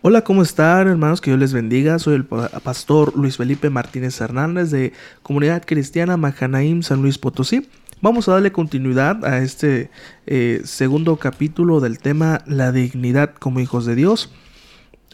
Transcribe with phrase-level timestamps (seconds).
[0.00, 1.20] Hola, ¿cómo están hermanos?
[1.20, 1.98] Que Dios les bendiga.
[1.98, 4.92] Soy el pastor Luis Felipe Martínez Hernández de
[5.24, 7.68] Comunidad Cristiana Majanaim San Luis Potosí.
[8.00, 9.90] Vamos a darle continuidad a este
[10.26, 14.32] eh, segundo capítulo del tema La dignidad como hijos de Dios.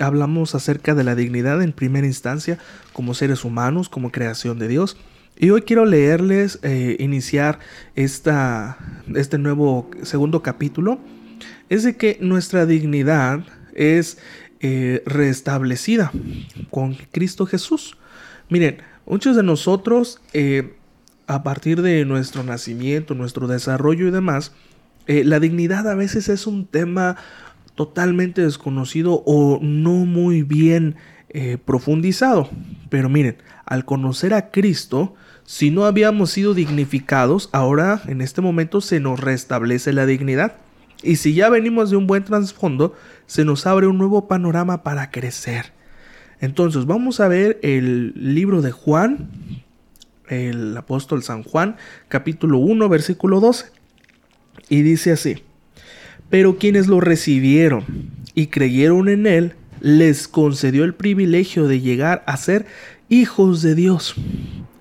[0.01, 2.59] Hablamos acerca de la dignidad en primera instancia
[2.93, 4.99] como seres humanos, como creación de Dios.
[5.39, 7.59] Y hoy quiero leerles, eh, iniciar
[7.95, 8.77] esta,
[9.15, 10.99] este nuevo segundo capítulo.
[11.71, 14.19] Es de que nuestra dignidad es
[14.67, 16.11] eh, restablecida
[16.71, 17.99] con Cristo Jesús.
[18.49, 20.73] Miren, muchos de nosotros, eh,
[21.27, 24.53] a partir de nuestro nacimiento, nuestro desarrollo y demás,
[25.07, 27.19] eh, la dignidad a veces es un tema
[27.75, 30.97] totalmente desconocido o no muy bien
[31.67, 32.49] profundizado.
[32.89, 38.81] Pero miren, al conocer a Cristo, si no habíamos sido dignificados, ahora en este momento
[38.81, 40.57] se nos restablece la dignidad.
[41.03, 42.95] Y si ya venimos de un buen trasfondo,
[43.27, 45.73] se nos abre un nuevo panorama para crecer.
[46.41, 49.29] Entonces vamos a ver el libro de Juan,
[50.29, 51.77] el apóstol San Juan,
[52.09, 53.67] capítulo 1, versículo 12.
[54.69, 55.43] Y dice así,
[56.31, 57.85] pero quienes lo recibieron
[58.35, 62.67] y creyeron en él, les concedió el privilegio de llegar a ser
[63.09, 64.15] hijos de Dios.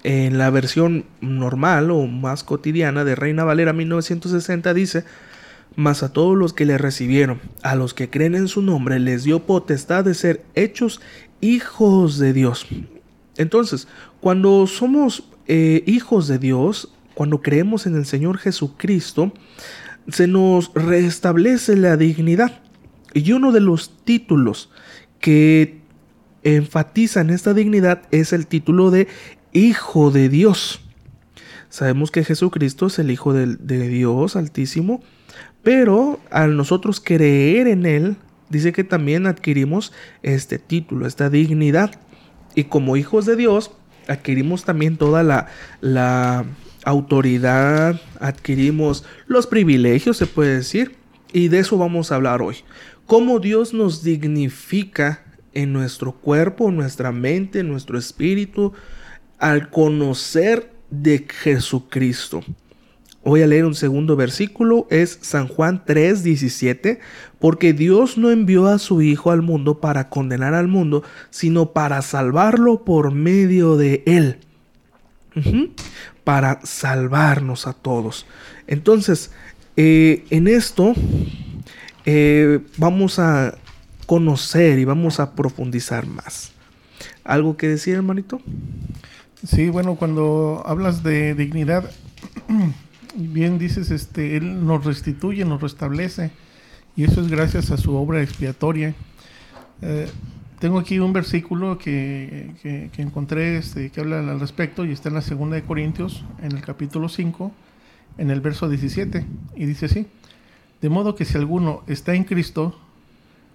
[0.04, 5.06] En la versión normal o más cotidiana de Reina Valera 1960 dice,
[5.76, 9.24] mas a todos los que le recibieron, a los que creen en su nombre, les
[9.24, 11.02] dio potestad de ser hechos
[11.42, 12.66] hijos de Dios.
[13.38, 13.88] Entonces,
[14.20, 19.34] cuando somos eh, hijos de Dios, cuando creemos en el Señor Jesucristo,
[20.08, 22.62] se nos restablece la dignidad.
[23.14, 24.70] Y uno de los títulos
[25.20, 25.80] que
[26.44, 29.08] enfatizan esta dignidad es el título de
[29.54, 30.82] Hijo de Dios.
[31.70, 35.02] Sabemos que Jesucristo es el Hijo de, de Dios Altísimo,
[35.64, 38.18] pero al nosotros creer en Él,
[38.50, 41.92] dice que también adquirimos este título, esta dignidad.
[42.54, 43.72] Y como hijos de Dios,
[44.08, 45.48] adquirimos también toda la,
[45.82, 46.46] la
[46.84, 50.96] autoridad, adquirimos los privilegios, se puede decir.
[51.32, 52.58] Y de eso vamos a hablar hoy.
[53.08, 55.24] Cómo Dios nos dignifica
[55.54, 58.74] en nuestro cuerpo, nuestra mente, en nuestro espíritu,
[59.40, 62.44] al conocer de Jesucristo.
[63.24, 67.00] Voy a leer un segundo versículo, es San Juan 3, 17,
[67.40, 72.02] porque Dios no envió a su Hijo al mundo para condenar al mundo, sino para
[72.02, 74.40] salvarlo por medio de él.
[76.26, 78.26] Para salvarnos a todos.
[78.68, 79.32] Entonces,
[79.78, 80.94] eh, en esto
[82.06, 83.56] eh, vamos a
[84.06, 86.52] conocer y vamos a profundizar más.
[87.24, 88.42] ¿Algo que decir, hermanito?
[89.48, 91.90] Sí, bueno, cuando hablas de dignidad,
[93.16, 96.32] bien dices, este, Él nos restituye, nos restablece,
[96.96, 98.94] y eso es gracias a su obra expiatoria.
[99.82, 100.08] Eh,
[100.60, 105.16] tengo aquí un versículo que, que, encontré este, que habla al respecto y está en
[105.16, 107.52] la segunda de Corintios, en el capítulo 5,
[108.18, 109.26] en el verso 17,
[109.56, 110.08] y dice así,
[110.82, 112.80] de modo que si alguno está en Cristo,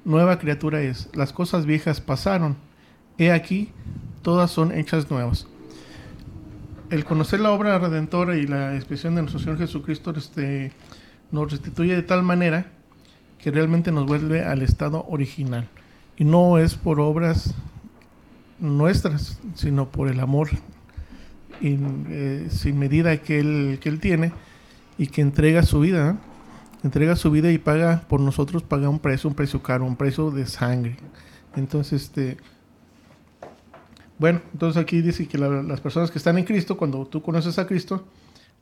[0.04, 2.56] nueva criatura es, las cosas viejas pasaron,
[3.16, 3.70] he aquí,
[4.22, 5.46] todas son hechas nuevas
[6.90, 10.72] el conocer la obra redentora y la expresión de nuestro Señor Jesucristo este,
[11.30, 12.66] nos restituye de tal manera
[13.38, 15.68] que realmente nos vuelve al estado original.
[16.16, 17.54] Y no es por obras
[18.58, 20.48] nuestras, sino por el amor
[21.60, 24.32] eh, sin medida que él, que él tiene
[24.96, 26.18] y que entrega su vida.
[26.84, 30.30] Entrega su vida y paga por nosotros, paga un precio, un precio caro, un precio
[30.30, 30.96] de sangre.
[31.56, 32.36] Entonces, este
[34.18, 37.66] bueno, entonces aquí dice que las personas que están en Cristo, cuando tú conoces a
[37.66, 38.06] Cristo,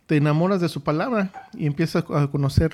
[0.06, 2.70] te enamoras de su palabra y empiezas a conocer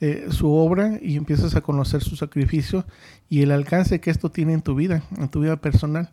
[0.00, 2.84] eh, su obra y empiezas a conocer su sacrificio
[3.28, 6.10] y el alcance que esto tiene en tu vida, en tu vida personal.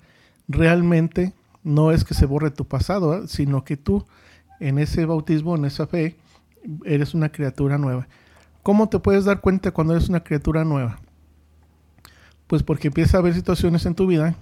[0.47, 1.33] Realmente
[1.63, 3.27] no es que se borre tu pasado, ¿eh?
[3.27, 4.05] sino que tú
[4.59, 6.17] en ese bautismo, en esa fe,
[6.85, 8.07] eres una criatura nueva.
[8.61, 10.99] ¿Cómo te puedes dar cuenta cuando eres una criatura nueva?
[12.45, 14.35] Pues porque empieza a haber situaciones en tu vida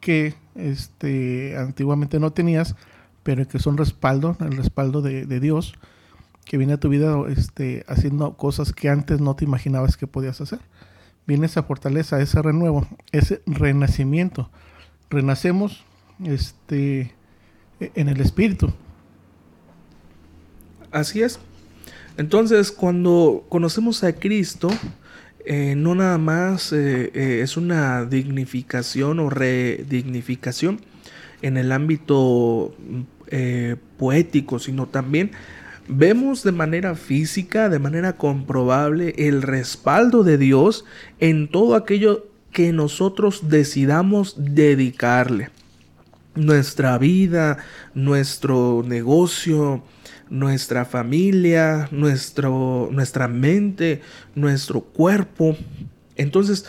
[0.00, 2.76] que este, antiguamente no tenías,
[3.22, 5.74] pero que son respaldo, el respaldo de, Dios,
[6.44, 10.40] que viene a tu vida este, haciendo cosas que antes no te imaginabas que podías
[10.40, 10.60] hacer.
[11.26, 14.50] Viene esa fortaleza, ese renuevo, ese renacimiento.
[15.08, 15.84] Renacemos
[16.24, 17.14] este,
[17.80, 18.72] en el espíritu.
[20.90, 21.38] Así es.
[22.16, 24.68] Entonces, cuando conocemos a Cristo,
[25.44, 30.80] eh, no nada más eh, eh, es una dignificación o redignificación
[31.42, 32.74] en el ámbito
[33.96, 35.32] poético, sino también
[35.88, 40.84] vemos de manera física, de manera comprobable, el respaldo de Dios
[41.18, 45.48] en todo aquello que nosotros decidamos dedicarle
[46.34, 47.58] nuestra vida,
[47.94, 49.82] nuestro negocio,
[50.30, 54.00] nuestra familia, nuestro, nuestra mente,
[54.34, 55.56] nuestro cuerpo.
[56.16, 56.66] Entonces,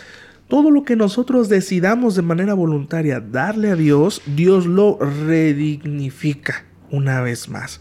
[0.48, 7.22] todo lo que nosotros decidamos de manera voluntaria darle a Dios, Dios lo redignifica una
[7.22, 7.80] vez más.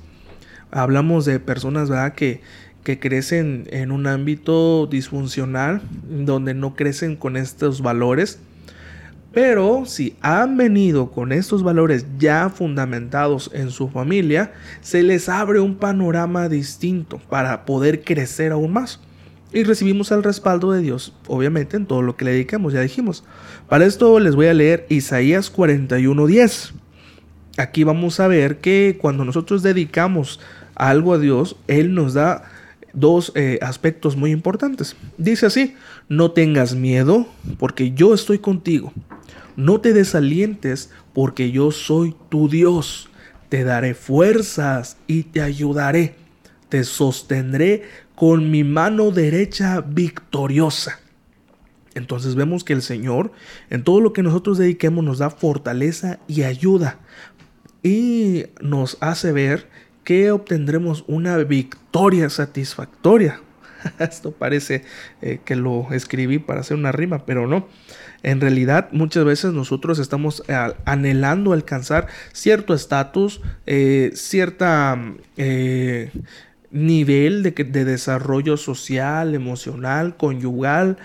[0.70, 2.14] Hablamos de personas ¿verdad?
[2.14, 2.40] Que,
[2.84, 8.38] que crecen en un ámbito disfuncional, donde no crecen con estos valores.
[9.32, 14.52] Pero si han venido con estos valores ya fundamentados en su familia,
[14.82, 19.00] se les abre un panorama distinto para poder crecer aún más.
[19.54, 23.24] Y recibimos el respaldo de Dios, obviamente, en todo lo que le dedicamos, ya dijimos.
[23.68, 26.72] Para esto les voy a leer Isaías 41:10.
[27.58, 30.40] Aquí vamos a ver que cuando nosotros dedicamos
[30.74, 32.44] algo a Dios, Él nos da
[32.92, 34.96] dos eh, aspectos muy importantes.
[35.18, 35.74] Dice así,
[36.08, 37.26] no tengas miedo
[37.58, 38.92] porque yo estoy contigo.
[39.56, 43.08] No te desalientes porque yo soy tu Dios.
[43.48, 46.14] Te daré fuerzas y te ayudaré.
[46.68, 47.82] Te sostendré
[48.14, 51.00] con mi mano derecha victoriosa.
[51.94, 53.32] Entonces vemos que el Señor
[53.68, 56.98] en todo lo que nosotros dediquemos nos da fortaleza y ayuda
[57.82, 59.68] y nos hace ver
[60.04, 63.40] que obtendremos una victoria satisfactoria.
[63.98, 64.84] Esto parece
[65.20, 67.68] eh, que lo escribí para hacer una rima, pero no.
[68.22, 70.54] En realidad muchas veces nosotros estamos eh,
[70.84, 74.96] anhelando alcanzar cierto estatus, eh, cierta
[76.70, 80.98] nivel de, de, desarrollo social, emocional, conyugal,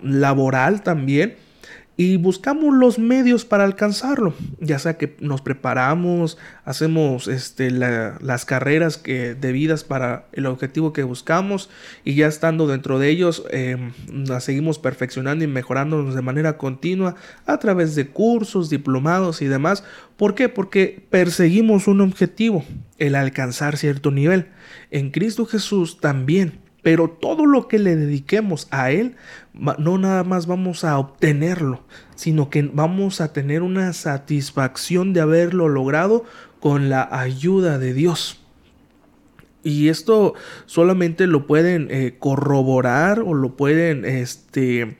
[0.00, 1.34] laboral también
[1.96, 8.96] y buscamos los medios para alcanzarlo, ya sea que nos preparamos, hacemos este, las carreras
[8.96, 11.68] que, debidas para el objetivo que buscamos
[12.02, 13.92] y ya estando dentro de ellos em,
[14.40, 19.84] seguimos perfeccionando y mejorándonos de manera continua a través de cursos, diplomados y demás.
[20.16, 20.48] ¿Por qué?
[20.48, 22.64] Porque perseguimos un objetivo,
[22.98, 24.46] el alcanzar cierto nivel.
[24.90, 29.14] En Cristo Jesús también pero todo lo que le dediquemos a Él,
[29.54, 31.82] no nada más vamos a obtenerlo,
[32.16, 36.24] sino que vamos a tener una satisfacción de haberlo logrado
[36.60, 38.40] con la ayuda de Dios.
[39.64, 40.34] Y esto
[40.66, 44.96] solamente lo pueden eh, corroborar o lo pueden este,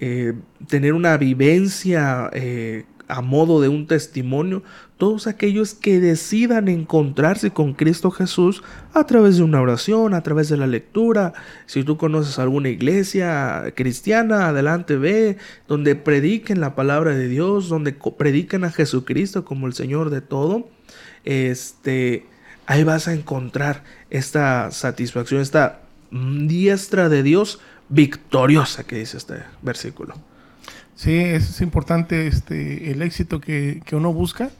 [0.00, 0.34] eh,
[0.68, 4.62] tener una vivencia eh, a modo de un testimonio
[4.96, 8.62] todos aquellos que decidan encontrarse con Cristo Jesús
[8.94, 11.34] a través de una oración, a través de la lectura.
[11.66, 15.36] Si tú conoces alguna iglesia cristiana, adelante ve,
[15.68, 20.68] donde prediquen la palabra de Dios, donde prediquen a Jesucristo como el Señor de todo.
[21.24, 22.24] Este,
[22.66, 27.60] ahí vas a encontrar esta satisfacción, esta diestra de Dios
[27.90, 30.14] victoriosa que dice este versículo.
[30.94, 34.50] Sí, es importante este, el éxito que, que uno busca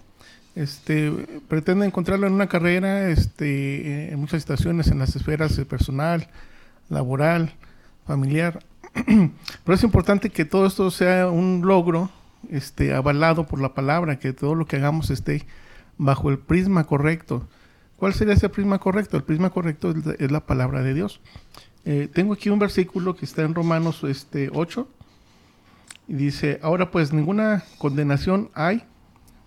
[0.57, 1.13] este,
[1.49, 6.29] pretende encontrarlo en una carrera, este, en muchas situaciones, en las esferas personal,
[6.89, 7.53] laboral,
[8.07, 8.65] familiar.
[8.95, 12.11] Pero es importante que todo esto sea un logro
[12.51, 15.47] este, avalado por la palabra, que todo lo que hagamos esté
[15.99, 17.47] bajo el prisma correcto.
[17.97, 19.19] ¿Cuál sería ese prisma correcto?
[19.19, 21.21] El prisma correcto es la, palabra de Dios.
[21.85, 24.89] Eh, tengo aquí un versículo que está en Romanos este, 8
[26.09, 28.85] y dice, ahora pues ninguna condenación hay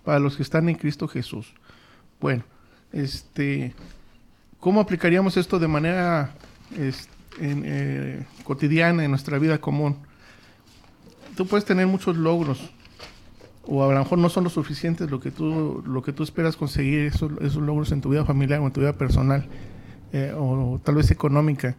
[0.04, 1.54] para los que están en Cristo Jesús.
[2.20, 2.44] Bueno,
[2.92, 3.74] este,
[4.60, 6.34] ¿cómo aplicaríamos esto de manera
[7.40, 9.98] eh, cotidiana en nuestra vida común?
[11.36, 12.72] Tú puedes tener muchos logros,
[13.66, 16.58] o a lo mejor no son lo suficientes lo que tú, lo que tú esperas
[16.58, 19.48] conseguir esos, esos logros en tu vida familiar o en tu vida personal,
[20.12, 21.78] eh, o, tal vez económica.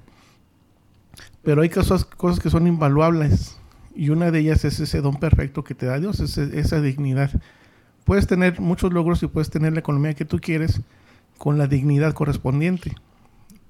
[1.43, 3.59] Pero hay cosas, cosas que son invaluables,
[3.95, 7.31] y una de ellas es ese don perfecto que te da Dios, esa dignidad
[8.05, 10.81] puedes tener muchos logros y puedes tener la economía que tú quieres
[11.39, 12.95] con la dignidad correspondiente,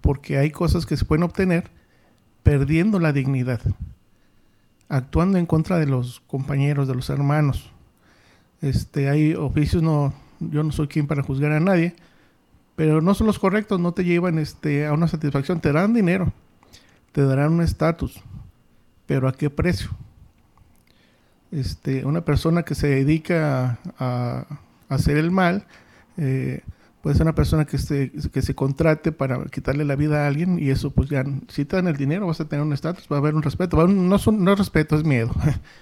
[0.01, 1.71] porque hay cosas que se pueden obtener
[2.43, 3.61] perdiendo la dignidad,
[4.89, 7.71] actuando en contra de los compañeros, de los hermanos.
[8.61, 11.95] Este, hay oficios, no, yo no soy quien para juzgar a nadie,
[12.77, 16.33] pero no son los correctos, no te llevan este, a una satisfacción, te dan dinero,
[17.13, 18.21] te darán un estatus,
[19.07, 19.91] pero ¿a qué precio?
[21.53, 24.47] Este, una persona que se dedica a,
[24.89, 25.67] hacer el mal,
[26.17, 26.63] eh,
[27.03, 30.59] puede ser una persona que se, que se contrate para quitarle la vida a alguien
[30.59, 33.17] y eso pues ya, si te dan el dinero vas a tener un estatus, va
[33.17, 35.31] a haber un respeto, no, son, no respeto, es miedo,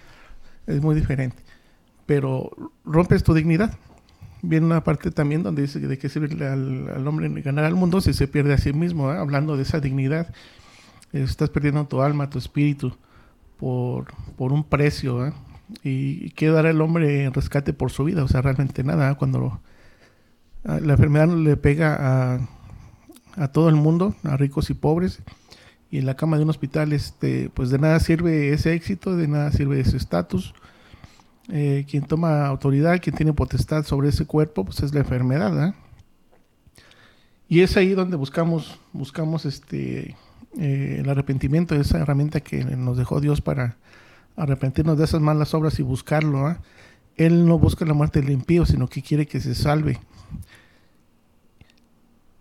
[0.66, 1.36] es muy diferente,
[2.06, 2.50] pero
[2.84, 3.76] rompes tu dignidad.
[4.40, 8.12] Viene una parte también donde dice de qué sirve al, hombre ganar al mundo si
[8.12, 10.32] se pierde a sí mismo, hablando de esa dignidad.
[11.12, 12.96] Estás perdiendo tu alma, tu espíritu,
[13.56, 14.06] por,
[14.36, 15.26] por un precio.
[15.26, 15.32] ¿eh?
[15.82, 18.24] ¿Y qué dará el hombre en rescate por su vida?
[18.24, 19.14] O sea, realmente nada.
[19.16, 19.60] Cuando
[20.64, 22.48] la enfermedad le pega a,
[23.36, 25.20] a todo el mundo, a ricos y pobres,
[25.90, 29.26] y en la cama de un hospital, este, pues de nada sirve ese éxito, de
[29.28, 30.54] nada sirve ese estatus.
[31.50, 35.74] Eh, quien toma autoridad, quien tiene potestad sobre ese cuerpo, pues es la enfermedad.
[37.48, 40.14] Y es ahí donde buscamos, buscamos este,
[40.58, 43.76] eh, el arrepentimiento, esa herramienta que nos dejó Dios para
[44.38, 46.56] arrepentirnos de esas malas obras y buscarlo.
[47.16, 49.98] Él no busca la muerte del impío, sino que quiere que se salve.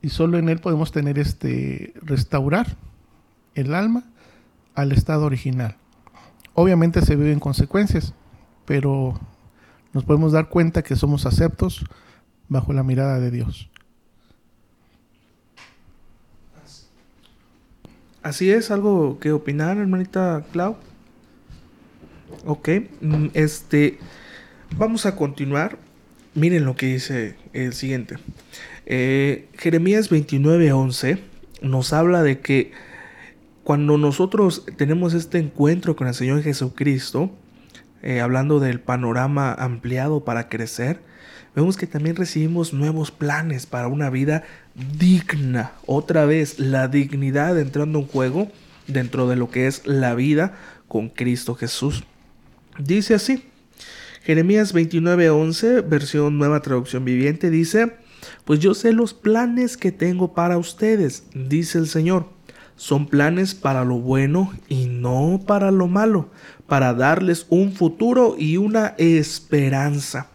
[0.02, 2.78] Y solo en Él podemos tener este, restaurar
[3.56, 4.04] el alma
[4.76, 5.76] al estado original.
[6.54, 8.14] Obviamente se viven consecuencias,
[8.66, 9.20] pero
[9.94, 11.84] nos podemos dar cuenta que somos aceptos
[12.48, 13.70] bajo la mirada de Dios.
[18.22, 20.78] Así es, algo que opinar, hermanita Clau.
[22.46, 22.70] Ok,
[23.02, 24.00] mm, este,
[24.78, 25.78] vamos a continuar.
[26.34, 28.16] Miren lo que dice el siguiente.
[28.86, 31.20] Eh, Jeremías 29:11
[31.62, 32.72] nos habla de que
[33.64, 37.32] cuando nosotros tenemos este encuentro con el Señor Jesucristo,
[38.02, 41.02] eh, hablando del panorama ampliado para crecer,
[41.56, 44.44] vemos que también recibimos nuevos planes para una vida
[44.98, 45.74] digna.
[45.86, 48.48] Otra vez, la dignidad entrando en juego
[48.88, 50.54] dentro de lo que es la vida
[50.88, 52.06] con Cristo Jesús.
[52.80, 53.44] Dice así,
[54.24, 57.94] Jeremías 29:11, versión nueva traducción viviente, dice,
[58.46, 62.38] pues yo sé los planes que tengo para ustedes, dice el Señor
[62.78, 66.30] son planes para lo bueno y no para lo malo,
[66.68, 70.30] para darles un futuro y una esperanza.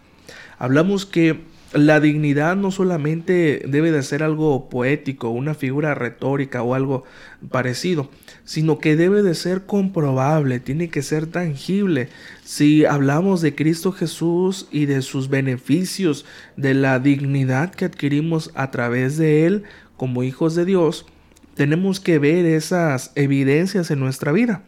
[0.59, 1.41] Hablamos que
[1.73, 7.05] la dignidad no solamente debe de ser algo poético, una figura retórica o algo
[7.51, 8.11] parecido,
[8.45, 12.09] sino que debe de ser comprobable, tiene que ser tangible.
[12.45, 16.25] Si hablamos de Cristo Jesús y de sus beneficios,
[16.57, 19.65] de la dignidad que adquirimos a través de Él
[19.97, 21.07] como hijos de Dios,
[21.55, 24.63] tenemos que ver esas evidencias en nuestra vida.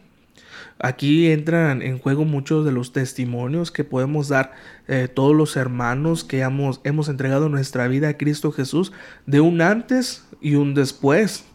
[0.77, 4.51] Aquí entran en juego muchos de los testimonios que podemos dar
[4.87, 8.91] eh, todos los hermanos que hemos, hemos entregado nuestra vida a Cristo Jesús
[9.25, 11.45] de un antes y un después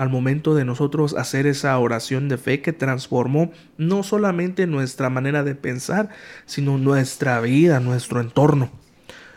[0.00, 5.44] al momento de nosotros hacer esa oración de fe que transformó no solamente nuestra manera
[5.44, 6.08] de pensar,
[6.46, 8.70] sino nuestra vida, nuestro entorno.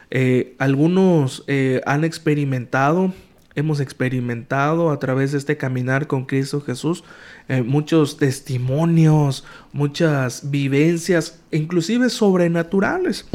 [0.09, 3.13] Eh, algunos eh, han experimentado
[3.55, 7.03] hemos experimentado a través de este caminar con Cristo Jesús,
[7.49, 9.43] eh, muchos testimonios,
[9.73, 13.27] muchas vivencias, inclusive sobrenaturales.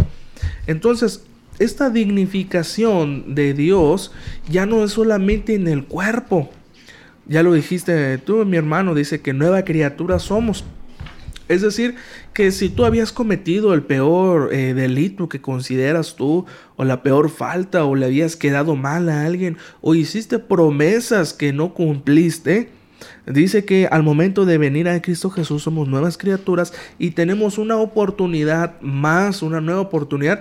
[0.66, 1.24] Entonces,
[1.58, 4.12] esta dignificación de Dios
[4.48, 6.50] ya no es solamente en el cuerpo.
[7.28, 10.64] Ya lo dijiste tú, mi hermano, dice que nueva criatura somos.
[11.48, 11.94] Es decir,
[12.34, 17.30] que si tú habías cometido el peor eh, delito que consideras tú, o la peor
[17.30, 22.70] falta, o le habías quedado mal a alguien, o hiciste promesas que no cumpliste,
[23.26, 27.76] dice que al momento de venir a Cristo Jesús somos nuevas criaturas y tenemos una
[27.76, 30.40] oportunidad más, una nueva oportunidad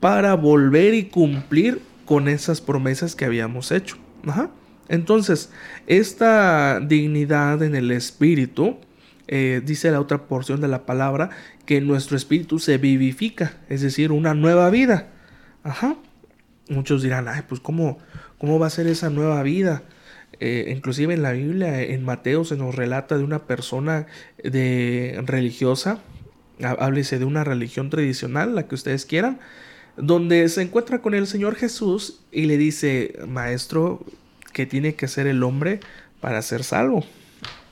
[0.00, 3.96] para volver y cumplir con esas promesas que habíamos hecho.
[4.92, 5.48] Entonces,
[5.86, 8.76] esta dignidad en el espíritu,
[9.26, 11.30] eh, dice la otra porción de la palabra,
[11.64, 15.08] que nuestro espíritu se vivifica, es decir, una nueva vida.
[15.62, 15.96] Ajá.
[16.68, 18.00] Muchos dirán, ay, pues ¿cómo,
[18.36, 19.82] cómo va a ser esa nueva vida?
[20.40, 24.06] Eh, inclusive en la Biblia, en Mateo, se nos relata de una persona
[24.44, 26.00] de religiosa,
[26.62, 29.40] háblese de una religión tradicional, la que ustedes quieran,
[29.96, 34.04] donde se encuentra con el Señor Jesús y le dice, maestro,
[34.52, 35.80] ¿qué tiene que ser el hombre
[36.20, 37.04] para ser salvo?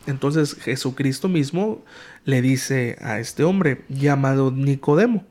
[0.06, 1.82] Entonces Jesucristo mismo
[2.24, 5.24] le dice a este hombre llamado Nicodemo,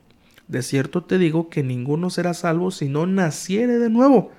[0.48, 4.32] de cierto te digo que ninguno será salvo si no naciere de nuevo.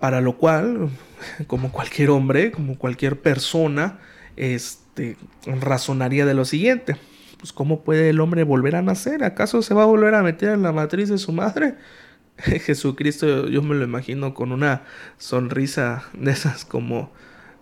[0.00, 0.90] Para lo cual,
[1.46, 3.98] como cualquier hombre, como cualquier persona,
[4.36, 6.96] este, razonaría de lo siguiente.
[7.38, 9.24] Pues ¿cómo puede el hombre volver a nacer?
[9.24, 11.74] ¿Acaso se va a volver a meter en la matriz de su madre?
[12.64, 14.82] Jesucristo yo me lo imagino con una
[15.18, 17.12] sonrisa de esas como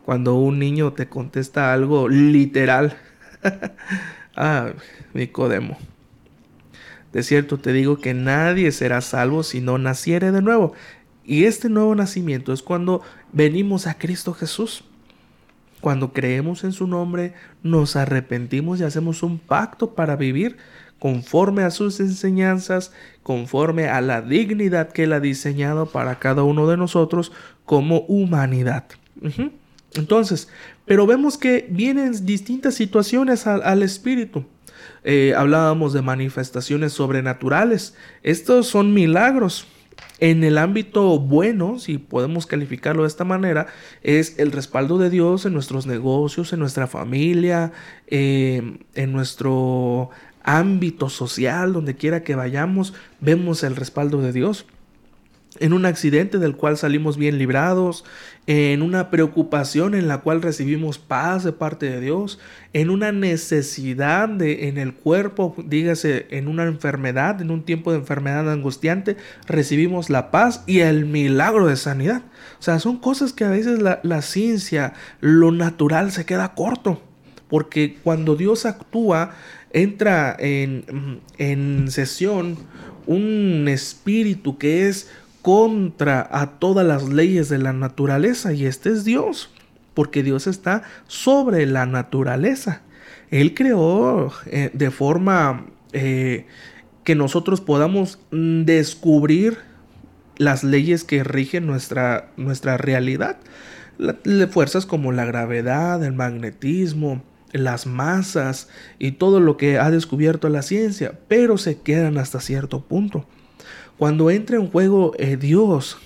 [0.05, 2.97] cuando un niño te contesta algo literal.
[4.37, 4.71] ah,
[5.13, 5.77] Nicodemo.
[7.13, 10.73] De cierto te digo que nadie será salvo si no naciere de nuevo.
[11.25, 14.85] Y este nuevo nacimiento es cuando venimos a Cristo Jesús.
[15.81, 20.57] Cuando creemos en su nombre, nos arrepentimos y hacemos un pacto para vivir
[20.99, 22.93] conforme a sus enseñanzas,
[23.31, 27.31] conforme a la dignidad que Él ha diseñado para cada uno de nosotros
[27.65, 28.87] como humanidad.
[29.95, 30.49] Entonces,
[30.85, 34.47] Pero vemos que vienen distintas situaciones al, espíritu.
[35.05, 37.95] Eh, hablábamos de manifestaciones sobrenaturales.
[38.25, 39.69] Estos son milagros.
[40.19, 43.69] En el ámbito bueno, si podemos calificarlo de esta manera,
[44.03, 47.71] es el respaldo de Dios en nuestros negocios, en nuestra familia,
[48.09, 50.11] eh, en nuestro
[50.59, 54.67] ámbito social, donde quiera que vayamos, vemos el respaldo de Dios
[55.59, 58.05] en un accidente del cual salimos bien librados,
[58.47, 62.39] en una preocupación en la cual recibimos paz de parte de Dios,
[62.73, 67.99] en una necesidad de, en el cuerpo, dígase, en una enfermedad, en un tiempo de
[67.99, 69.17] enfermedad angustiante,
[69.47, 72.23] recibimos la paz y el milagro de sanidad.
[72.59, 77.03] O sea, son cosas que a veces la, la ciencia, lo natural se queda corto,
[77.51, 79.33] porque cuando Dios actúa,
[79.73, 82.57] entra en, en sesión
[83.07, 85.11] un espíritu que es
[85.43, 89.51] contra a todas las leyes de la naturaleza y este es Dios,
[89.95, 92.83] porque Dios está sobre la naturaleza.
[93.31, 96.47] Él creó eh, de forma eh,
[97.05, 99.59] que nosotros podamos descubrir
[100.37, 103.39] las leyes que rigen nuestra, nuestra realidad.
[104.51, 110.63] fuerzas como la gravedad, el magnetismo, las masas y todo lo que ha descubierto la
[110.63, 113.27] ciencia, pero se quedan hasta cierto punto.
[113.99, 115.99] Cuando entra en juego eh, Dios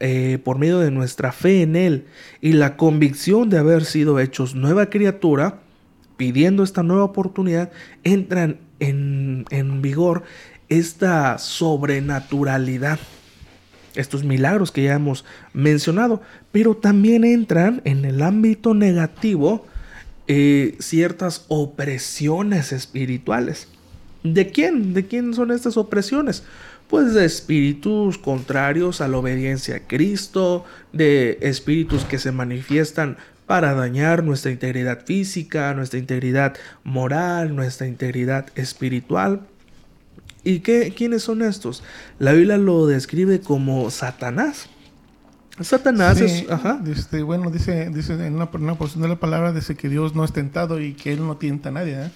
[0.00, 2.06] eh, por medio de nuestra fe en Él
[2.40, 5.60] y la convicción de haber sido hechos nueva criatura,
[6.16, 7.70] pidiendo esta nueva oportunidad,
[8.04, 10.22] entran en, en vigor
[10.68, 12.98] esta sobrenaturalidad
[13.94, 19.66] estos milagros que ya hemos mencionado, pero también entran en el ámbito negativo
[20.28, 23.68] eh, ciertas opresiones espirituales.
[24.22, 24.94] ¿De quién?
[24.94, 26.44] ¿De quién son estas opresiones?
[26.92, 33.72] pues de espíritus contrarios a la obediencia a Cristo, de espíritus que se manifiestan para
[33.72, 39.40] dañar nuestra integridad física, nuestra integridad moral, nuestra integridad espiritual.
[40.44, 41.82] ¿Y qué, quiénes son estos?
[42.18, 44.68] La Biblia lo describe como Satanás.
[45.60, 46.50] Satanás es.
[46.50, 46.80] Ajá.
[46.86, 50.24] Este, bueno, dice, dice en una, una, porción de la palabra, dice que Dios no
[50.24, 52.06] es tentado y que Él no tienta a nadie.
[52.06, 52.10] ¿eh?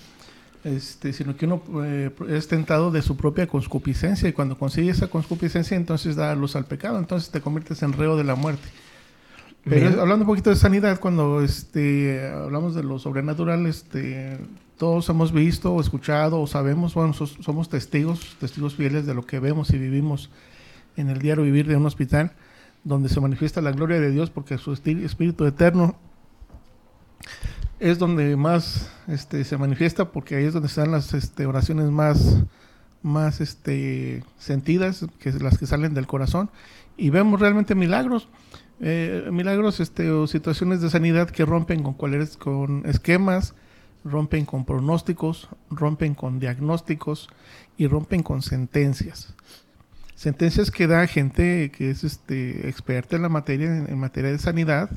[0.66, 5.06] este, sino que uno eh, es tentado de su propia conscupiscencia y cuando consigue esa
[5.06, 8.68] conscupiscencia entonces da luz al pecado, entonces te conviertes en reo de la muerte.
[9.64, 14.38] Pero hablando un poquito de sanidad, cuando este, hablamos de lo sobrenatural, este,
[14.76, 19.40] todos hemos visto o escuchado o sabemos, bueno, somos testigos, testigos fieles de lo que
[19.40, 20.30] vemos y vivimos
[20.96, 22.32] en el diario vivir de un hospital,
[22.86, 25.96] donde se manifiesta la gloria de Dios porque su espíritu eterno
[27.80, 32.44] es donde más este, se manifiesta porque ahí es donde están las este, oraciones más,
[33.02, 36.48] más este, sentidas, que las que salen del corazón,
[36.96, 38.28] y vemos realmente milagros,
[38.80, 43.54] eh, milagros este, o situaciones de sanidad que rompen con, cuáles, con esquemas,
[44.04, 47.28] rompen con pronósticos, rompen con diagnósticos
[47.76, 49.34] y rompen con sentencias.
[50.16, 54.38] Sentencias que da gente que es este, experta en la materia, en, en materia de
[54.38, 54.90] sanidad,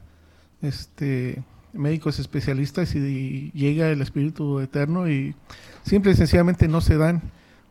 [0.61, 5.35] este, médicos especialistas y, llega el Espíritu Eterno y
[5.83, 7.21] simple y sencillamente no se dan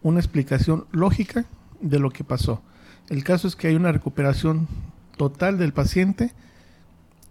[0.02, 1.44] una explicación lógica
[1.80, 2.62] de lo que pasó.
[3.08, 4.68] El caso es que hay una recuperación
[5.16, 6.32] total del paciente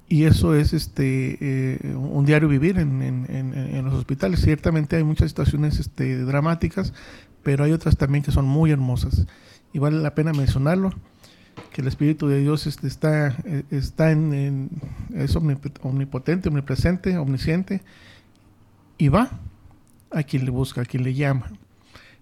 [0.10, 4.41] y eso es este eh, un diario vivir en, en, los hospitales.
[4.41, 6.93] Ciertamente hay muchas situaciones este, dramáticas,
[7.43, 9.27] pero hay otras también que son muy hermosas
[9.73, 10.93] y vale la pena mencionarlo
[11.71, 14.69] que el Espíritu de Dios este, está, eh, está en,
[15.13, 17.82] es omnipotente, omnipresente, omnisciente,
[18.97, 19.39] y va
[20.12, 21.51] a quien le busca, a quien le llama.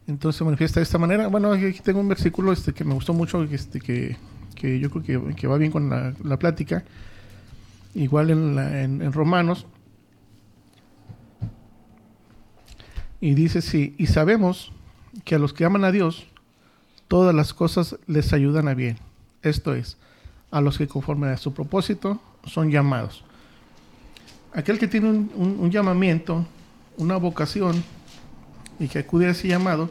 [0.07, 1.27] Entonces se manifiesta de esta manera.
[1.27, 4.17] Bueno, aquí tengo un versículo este, que me gustó mucho, este, que,
[4.55, 6.83] que yo creo que, que, va bien con la, la plática.
[7.93, 9.65] Igual en, en, en, Romanos.
[13.21, 14.71] Y dice, sí, y sabemos
[15.23, 16.27] que a los que aman a Dios,
[17.07, 18.97] todas las cosas les ayudan a bien
[19.45, 19.97] esto es,
[20.51, 23.23] a los que conforme a su propósito son llamados.
[24.53, 26.45] Aquel que tiene un, llamamiento,
[26.97, 27.83] una vocación,
[28.79, 29.89] y que acude a ese llamado,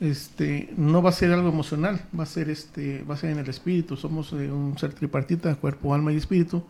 [0.00, 3.38] este, no va a ser algo emocional, va a ser, este, va a ser en
[3.38, 3.96] el espíritu.
[3.96, 6.64] Somos eh, un ser tripartita, cuerpo, alma y espíritu.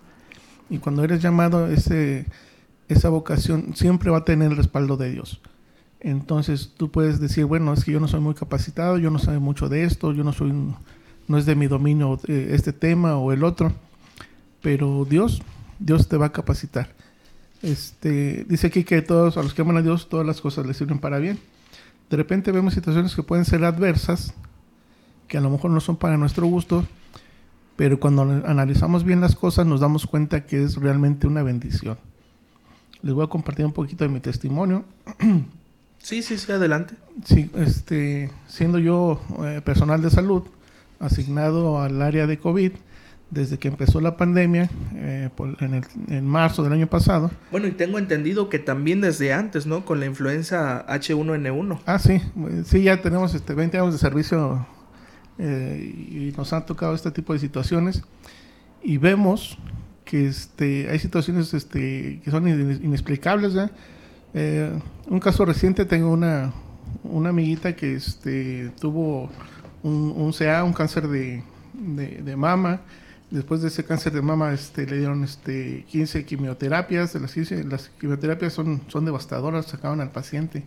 [0.69, 2.27] Y cuando eres llamado, ese,
[2.89, 5.41] esa vocación siempre va a tener el respaldo de Dios.
[6.03, 9.39] Entonces tú puedes decir, bueno, es que yo no soy muy capacitado, yo no sé
[9.39, 10.53] mucho de esto, yo no soy,
[11.29, 13.73] no es de mi dominio eh, este tema o el otro,
[14.61, 15.43] pero Dios,
[15.79, 16.93] Dios te va a capacitar.
[17.63, 20.77] Este, dice aquí que todos, a los que aman a Dios, todas las cosas les
[20.77, 21.39] sirven para bien.
[22.11, 24.35] De repente vemos situaciones que pueden ser adversas,
[25.29, 26.85] que a lo mejor no son para nuestro gusto,
[27.77, 31.97] pero cuando analizamos bien las cosas nos damos cuenta que es realmente una bendición.
[33.03, 34.85] Les voy a compartir un poquito de mi testimonio.
[36.03, 36.95] Sí, sí, sí, adelante.
[37.25, 40.43] Sí, este, siendo yo eh, personal de salud
[40.99, 42.73] asignado al área de COVID
[43.31, 47.31] desde que empezó la pandemia eh, en, el, en, marzo del año pasado.
[47.51, 49.85] Bueno, y tengo entendido que también desde antes, ¿no?
[49.85, 51.81] Con la influenza H1N1.
[51.87, 52.21] Ah, sí,
[52.65, 54.67] sí, ya tenemos este, 20 años de servicio
[55.39, 58.03] eh, y nos han tocado este tipo de situaciones
[58.83, 59.57] y vemos
[60.05, 63.55] que este, hay situaciones este, que son inexplicables.
[64.35, 64.73] Eh,
[65.07, 66.53] un caso reciente, tengo una,
[67.05, 69.31] una amiguita que este, tuvo
[69.83, 71.43] un, un, CA, un cáncer de,
[71.75, 72.81] de, mama.
[73.31, 77.15] Después de ese cáncer de mama este, le dieron este, 15 quimioterapias.
[77.15, 80.65] Las, las quimioterapias son, son devastadoras, sacaban al paciente.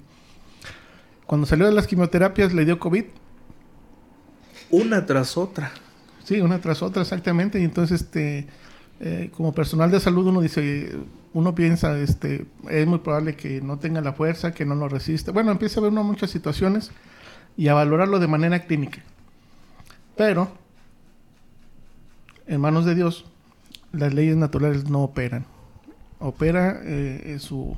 [1.25, 3.06] Cuando salió de las quimioterapias le dio COVID.
[4.71, 5.71] Una tras otra.
[6.23, 7.60] Sí, una tras otra, exactamente.
[7.60, 8.47] Y entonces, este,
[8.99, 10.95] eh, como personal de salud, uno dice,
[11.34, 15.31] uno piensa, este, es muy probable que no tenga la fuerza, que no lo resista.
[15.31, 16.91] Bueno, empieza a ver uno muchas situaciones
[17.58, 19.03] y a valorarlo de manera clínica.
[20.15, 20.49] Pero,
[22.47, 23.25] en manos de Dios,
[23.91, 25.45] las leyes naturales no operan.
[26.19, 27.75] Opera eh, su,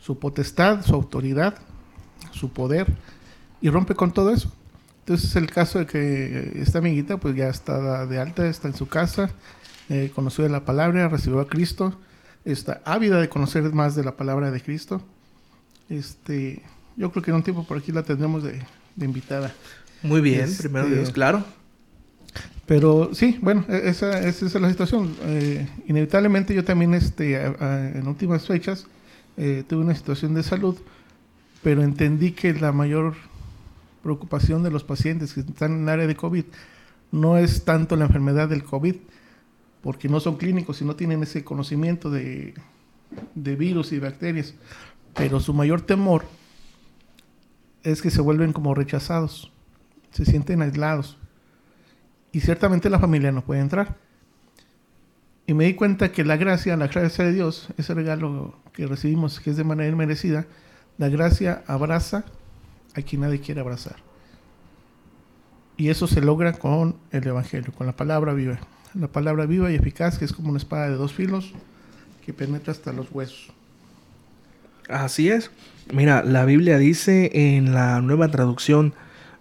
[0.00, 1.54] su potestad, su autoridad,
[2.30, 2.86] su poder,
[3.60, 4.52] y rompe con todo eso.
[5.00, 8.74] Entonces es el caso de que esta amiguita pues ya está de alta, está en
[8.74, 9.30] su casa,
[9.88, 11.98] eh, conoció de la palabra, recibió a Cristo,
[12.44, 15.02] está ávida de conocer más de la palabra de Cristo.
[15.88, 16.62] Este,
[16.96, 18.62] yo creo que en un tiempo por aquí la tendremos de,
[19.00, 19.52] invitada.
[20.02, 21.44] Muy bien, este, primero Dios, claro.
[22.66, 25.14] Pero sí, bueno, e-, esa, esa es la situación.
[25.22, 28.86] Eh, inevitablemente yo también este, en últimas fechas
[29.36, 30.76] eh, tuve una situación de salud,
[31.62, 33.14] pero entendí que la mayor
[34.02, 36.44] preocupación de los pacientes que están en el área de COVID
[37.12, 38.96] no es tanto la enfermedad del COVID,
[39.82, 42.54] porque no son clínicos y no tienen ese conocimiento de,
[43.34, 44.54] de virus y bacterias,
[45.14, 46.24] pero su mayor temor
[47.82, 49.52] es que se vuelven como rechazados,
[50.12, 51.18] se sienten aislados
[52.30, 53.96] y ciertamente la familia no puede entrar.
[55.46, 59.40] Y me di cuenta que la gracia, la gracia de Dios, ese regalo que recibimos,
[59.40, 60.46] que es de manera inmerecida,
[60.98, 62.24] la gracia abraza
[62.94, 63.96] a quien nadie quiere abrazar.
[65.76, 68.60] Y eso se logra con el Evangelio, con la palabra viva.
[68.94, 71.52] La palabra viva y eficaz, que es como una espada de dos filos
[72.24, 73.50] que penetra hasta los huesos.
[74.88, 75.50] Así es.
[75.92, 78.94] Mira, la Biblia dice en la nueva traducción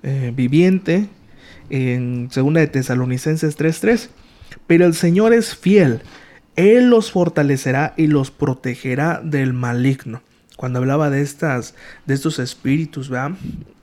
[0.03, 1.07] eh, viviente,
[1.69, 4.09] en 2 de Tesalonicenses 3:3,
[4.67, 6.01] pero el Señor es fiel,
[6.55, 10.21] Él los fortalecerá y los protegerá del maligno
[10.61, 11.73] cuando hablaba de estas
[12.05, 13.31] de estos espíritus, ¿verdad?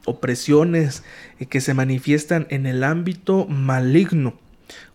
[0.04, 1.02] opresiones
[1.40, 4.35] eh, que se manifiestan en el ámbito maligno.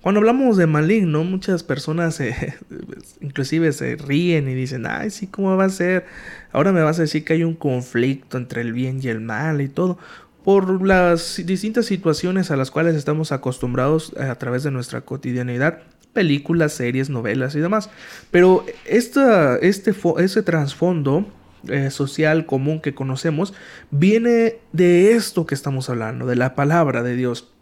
[0.01, 2.21] Cuando hablamos de maligno, muchas personas
[3.21, 6.05] inclusive se ríen y dicen, ay, sí, ¿cómo va a ser?
[6.51, 9.61] Ahora me vas a decir que hay un conflicto entre el bien y el mal
[9.61, 9.97] y todo,
[10.43, 15.79] por las distintas situaciones a las cuales estamos acostumbrados a través de nuestra cotidianidad,
[16.11, 17.89] películas, series, novelas y demás.
[18.29, 21.25] Pero esta, este, ese trasfondo
[21.69, 23.53] eh, social común que conocemos
[23.89, 27.52] viene de esto que estamos hablando, de la palabra de Dios.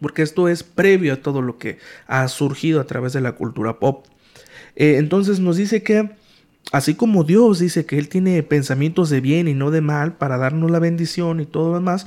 [0.00, 3.78] Porque esto es previo a todo lo que ha surgido a través de la cultura
[3.78, 4.06] pop.
[4.76, 6.10] Eh, entonces nos dice que,
[6.72, 10.36] así como Dios dice que Él tiene pensamientos de bien y no de mal para
[10.36, 12.06] darnos la bendición y todo lo demás,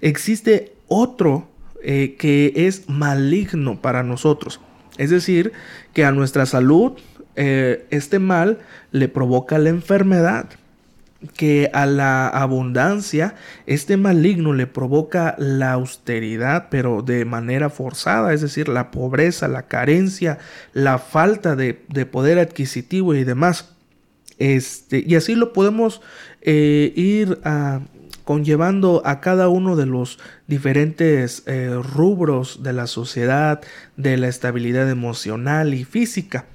[0.00, 1.48] existe otro
[1.82, 4.60] eh, que es maligno para nosotros.
[4.96, 5.52] Es decir,
[5.92, 6.92] que a nuestra salud
[7.40, 8.58] este mal
[8.90, 10.48] le provoca la enfermedad
[11.36, 13.34] que a la abundancia
[13.66, 19.66] este maligno le provoca la austeridad, pero de manera forzada, es decir, la pobreza, la
[19.66, 20.38] carencia,
[20.72, 21.74] la falta de,
[22.10, 23.74] poder adquisitivo y demás.
[24.38, 26.00] Este, y así lo podemos
[26.42, 27.80] eh, ir a,
[28.22, 33.60] conllevando a cada uno de los diferentes eh, rubros de la sociedad,
[33.96, 36.46] de la estabilidad emocional y física.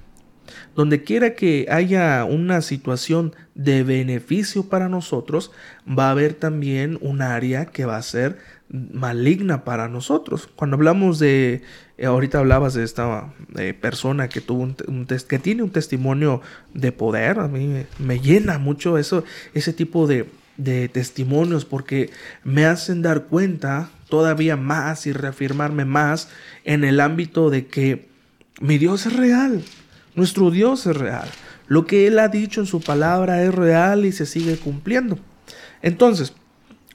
[0.74, 5.52] Donde quiera que haya una situación de beneficio para nosotros,
[5.86, 10.48] va a haber también un área que va a ser maligna para nosotros.
[10.56, 11.62] Cuando hablamos de,
[11.98, 16.40] eh, ahorita hablabas de esta eh, persona que tuvo un, que tiene un testimonio
[16.72, 22.10] de poder, a mí me, llena mucho eso, ese tipo de, de testimonios porque
[22.42, 26.28] me hacen dar cuenta todavía más y reafirmarme más
[26.64, 28.08] en el ámbito de que
[28.60, 29.62] mi Dios es real.
[30.14, 31.28] Nuestro Dios es real.
[31.66, 35.18] Lo que Él ha dicho en su palabra es real y se sigue cumpliendo.
[35.82, 36.34] Entonces,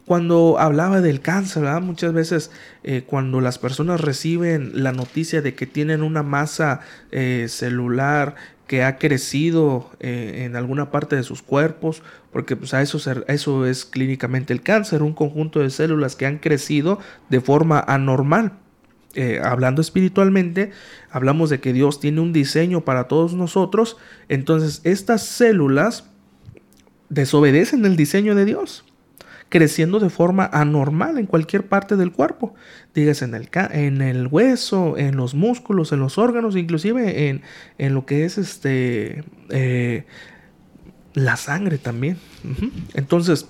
[0.10, 2.49] cuando hablaba del cáncer, muchas veces
[2.84, 6.79] eh, cuando las personas reciben la noticia de que tienen una masa
[7.12, 8.34] eh, celular
[8.65, 12.01] que ha crecido eh, en alguna parte de sus cuerpos,
[12.32, 16.39] porque pues, a eso, eso es clínicamente el cáncer, un conjunto de células que han
[16.39, 18.53] crecido de forma anormal.
[19.43, 20.72] Hablando espiritualmente,
[21.10, 26.10] hablamos de que Dios tiene un diseño para todos nosotros, entonces estas células
[27.10, 28.86] desobedecen el diseño de Dios
[29.50, 32.54] creciendo de forma anormal en cualquier parte del cuerpo.
[32.93, 37.41] Dígase en el, en el hueso, en los músculos, en los órganos, inclusive en,
[37.78, 40.06] en lo que es este eh,
[41.13, 42.17] la sangre también.
[42.93, 43.48] Entonces,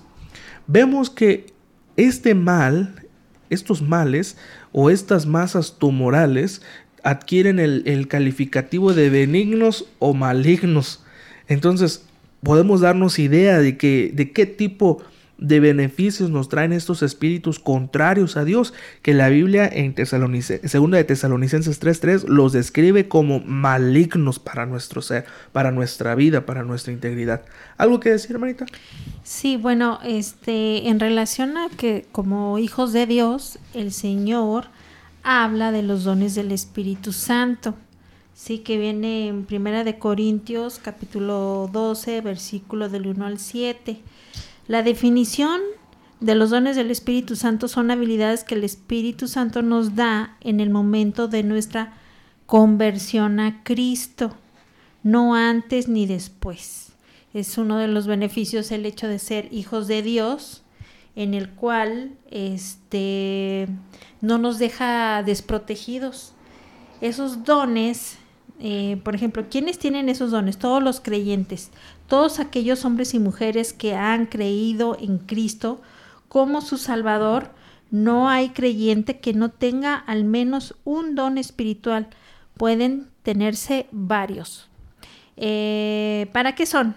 [0.68, 1.54] vemos que
[1.98, 3.08] este mal,
[3.50, 4.38] estos males
[4.72, 6.62] o estas masas tumorales
[7.04, 11.04] adquieren el, calificativo de benignos o malignos.
[11.48, 12.04] Entonces,
[12.44, 15.02] podemos darnos idea de, qué tipo
[15.40, 21.80] beneficios nos traen estos espíritus contrarios a Dios, que la Biblia en segunda de Tesalonicenses
[21.80, 27.44] 3:3 los describe como malignos para nuestro ser, para nuestra vida, para nuestra integridad.
[27.78, 28.66] ¿Algo que decir, hermanita?
[29.24, 34.66] Sí, bueno, este en relación a que como hijos de Dios, el Señor
[35.24, 37.76] habla de los dones del Espíritu Santo.
[38.34, 44.00] Sí, que viene en Primera de Corintios, capítulo 12, versículo del 1 al 7
[44.70, 45.62] la definición
[46.20, 50.60] de los dones del Espíritu Santo son habilidades que el Espíritu Santo nos da en
[50.60, 51.98] el momento de nuestra
[52.46, 54.38] conversión a Cristo,
[55.02, 56.92] no antes ni después.
[57.34, 60.62] Es uno de los beneficios el hecho de ser hijos de Dios,
[61.16, 63.68] en el cual este,
[64.22, 66.34] no nos deja desprotegidos.
[67.02, 68.19] Esos dones,
[68.60, 70.58] eh, por ejemplo, ¿quiénes tienen esos dones?
[70.58, 71.72] Todos los creyentes
[72.10, 75.80] todos aquellos hombres y mujeres que han creído en Cristo
[76.28, 77.52] como su Salvador,
[77.92, 82.10] no hay creyente que no tenga al menos un don espiritual.
[82.58, 84.68] Pueden tenerse varios.
[85.38, 86.96] Eh, ¿Para qué son?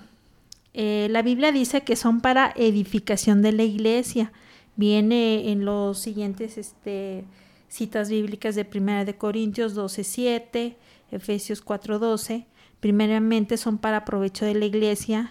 [0.75, 4.33] Eh, la Biblia dice que son para edificación de la iglesia.
[4.77, 7.25] Viene en los siguientes este,
[7.69, 10.75] citas bíblicas de 1 de Corintios 12.7,
[11.13, 12.47] Efesios 4.12
[12.81, 15.31] primeramente son para provecho de la iglesia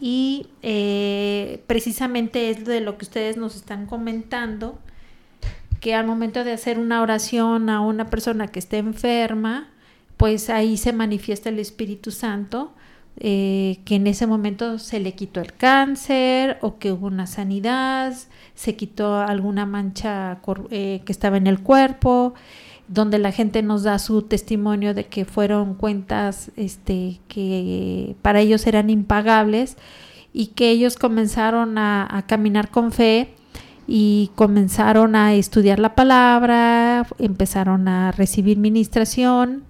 [0.00, 4.80] y eh, precisamente es de lo que ustedes nos están comentando,
[5.80, 9.68] que al momento de hacer una oración a una persona que esté enferma,
[10.16, 12.72] pues ahí se manifiesta el Espíritu Santo,
[13.20, 18.12] eh, que en ese momento se le quitó el cáncer o que hubo una sanidad,
[18.54, 22.34] se quitó alguna mancha eh, que estaba en el cuerpo
[22.92, 28.66] donde la gente nos da su testimonio de que fueron cuentas este, que para ellos
[28.66, 29.76] eran impagables
[30.34, 33.34] y que ellos comenzaron a, caminar con fe
[33.86, 39.64] y comenzaron a estudiar la palabra, empezaron a recibir ministración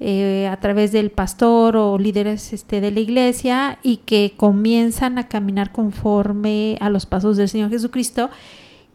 [0.00, 5.28] eh, a través del pastor o líderes este, de la iglesia y que comienzan a
[5.28, 8.30] caminar conforme a los pasos del Señor Jesucristo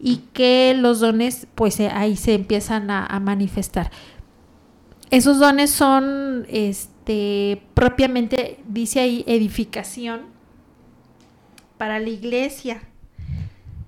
[0.03, 3.91] y que los dones pues eh, ahí se empiezan a, manifestar.
[5.11, 10.21] Esos dones son este propiamente dice ahí edificación
[11.77, 12.81] para la iglesia.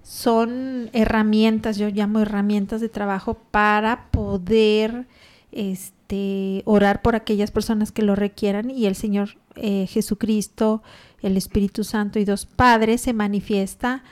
[0.03, 5.07] Son herramientas, yo llamo herramientas de trabajo para poder
[5.51, 10.83] este, orar por aquellas personas que lo requieran y el Señor eh, Jesucristo,
[11.21, 14.03] el Espíritu Santo y dos padres se manifiesta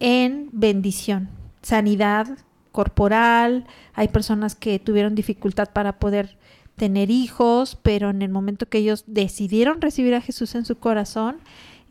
[0.00, 2.38] en bendición sanidad
[2.72, 6.38] corporal, hay personas que tuvieron dificultad para poder
[6.76, 11.38] tener hijos, pero en el momento que ellos decidieron recibir a Jesús en su corazón,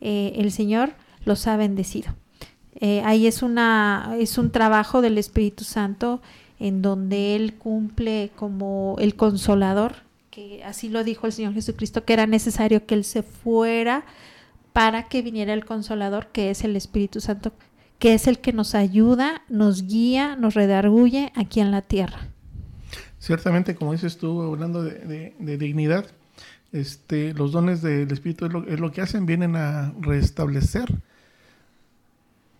[0.00, 2.14] eh, el Señor los ha bendecido.
[2.80, 6.20] Eh, ahí es, una, es un trabajo del Espíritu Santo
[6.58, 9.96] en donde Él cumple como el consolador,
[10.30, 14.04] que así lo dijo el Señor Jesucristo, que era necesario que Él se fuera
[14.72, 17.52] para que viniera el consolador, que es el Espíritu Santo
[17.98, 22.28] que es el que nos ayuda, nos guía, nos redarguye aquí en la tierra.
[23.18, 26.06] Ciertamente, como dices tú, hablando de, dignidad,
[26.72, 30.86] este, los dones del Espíritu es lo, que hacen, vienen a restablecer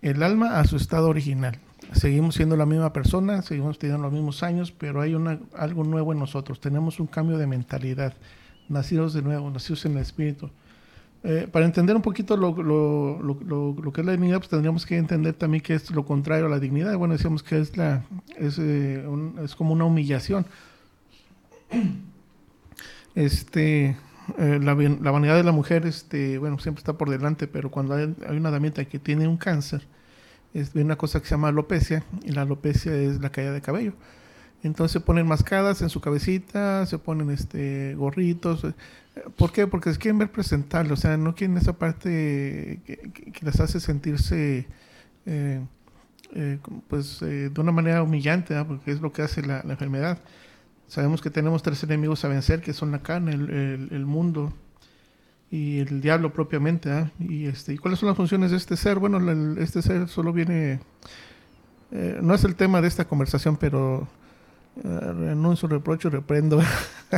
[0.02, 1.58] el alma a su estado original.
[1.92, 6.12] Seguimos siendo la misma persona, seguimos teniendo los mismos años, pero hay una, algo nuevo
[6.12, 6.60] en nosotros.
[6.60, 8.14] Tenemos un cambio de mentalidad,
[8.68, 10.50] nacidos de nuevo, nacidos en el Espíritu.
[11.24, 12.54] Eh, para entender un poquito lo,
[13.92, 16.60] que es la dignidad, pues tendríamos que entender también que es lo contrario a la
[16.60, 16.96] dignidad.
[16.96, 18.04] Bueno, decíamos que es, la,
[18.36, 19.04] es, eh,
[19.56, 20.46] como una humillación.
[23.14, 23.96] Este,
[24.36, 28.14] eh, la, vanidad de la mujer, este, bueno, siempre está por delante, pero cuando hay,
[28.36, 29.86] una damieta que tiene un cáncer,
[30.54, 33.94] es una cosa que se llama alopecia y la alopecia es la caída de cabello.
[34.62, 38.66] Entonces se ponen mascadas en su cabecita, se ponen este gorritos.
[39.36, 39.66] ¿Por qué?
[39.66, 44.66] Porque se quieren ver presentables, o sea, no quieren esa parte que, les hace sentirse
[45.26, 45.60] eh,
[46.34, 50.18] eh, pues eh, de una manera humillante, porque es lo que hace la, enfermedad.
[50.86, 54.52] Sabemos que tenemos tres enemigos a vencer, que son la carne, el, mundo
[55.50, 57.10] y el diablo propiamente.
[57.18, 58.98] Y, este, ¿Y cuáles son las funciones de este ser?
[58.98, 59.18] Bueno,
[59.60, 60.80] este ser solo viene,
[61.90, 64.08] no es el tema de esta conversación, pero
[64.82, 66.60] renuncio, reprocho, reprendo.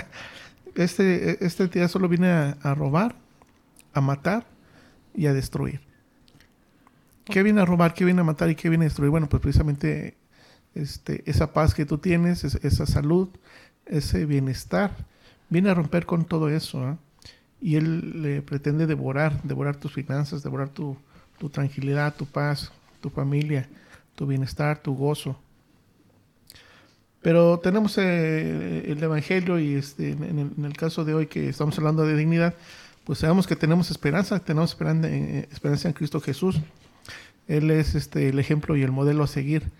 [0.75, 3.15] este, este día solo viene a, robar,
[3.93, 4.47] a matar
[5.15, 5.81] y a destruir.
[7.25, 9.11] ¿Qué viene a robar, qué viene a matar y qué viene a destruir?
[9.11, 10.17] Bueno, pues precisamente
[10.75, 13.29] este, esa paz que tú tienes, esa salud,
[13.87, 14.97] ese bienestar,
[15.49, 16.85] viene a romper con todo eso.
[16.85, 16.99] ¿ah?
[17.61, 20.97] Y él le pretende devorar, devorar tus finanzas, devorar tu,
[21.39, 23.69] tu tranquilidad, tu paz, tu familia,
[24.15, 25.39] tu bienestar, tu gozo.
[27.23, 32.07] Pero tenemos eh, el Evangelio y este, en el, caso de hoy que estamos hablando
[32.07, 32.55] de dignidad,
[33.05, 36.61] pues sabemos que tenemos esperanza, tenemos esperanza, eh, esperanza en Cristo Jesús.
[37.47, 39.71] Él es este, el ejemplo y el modelo a seguir.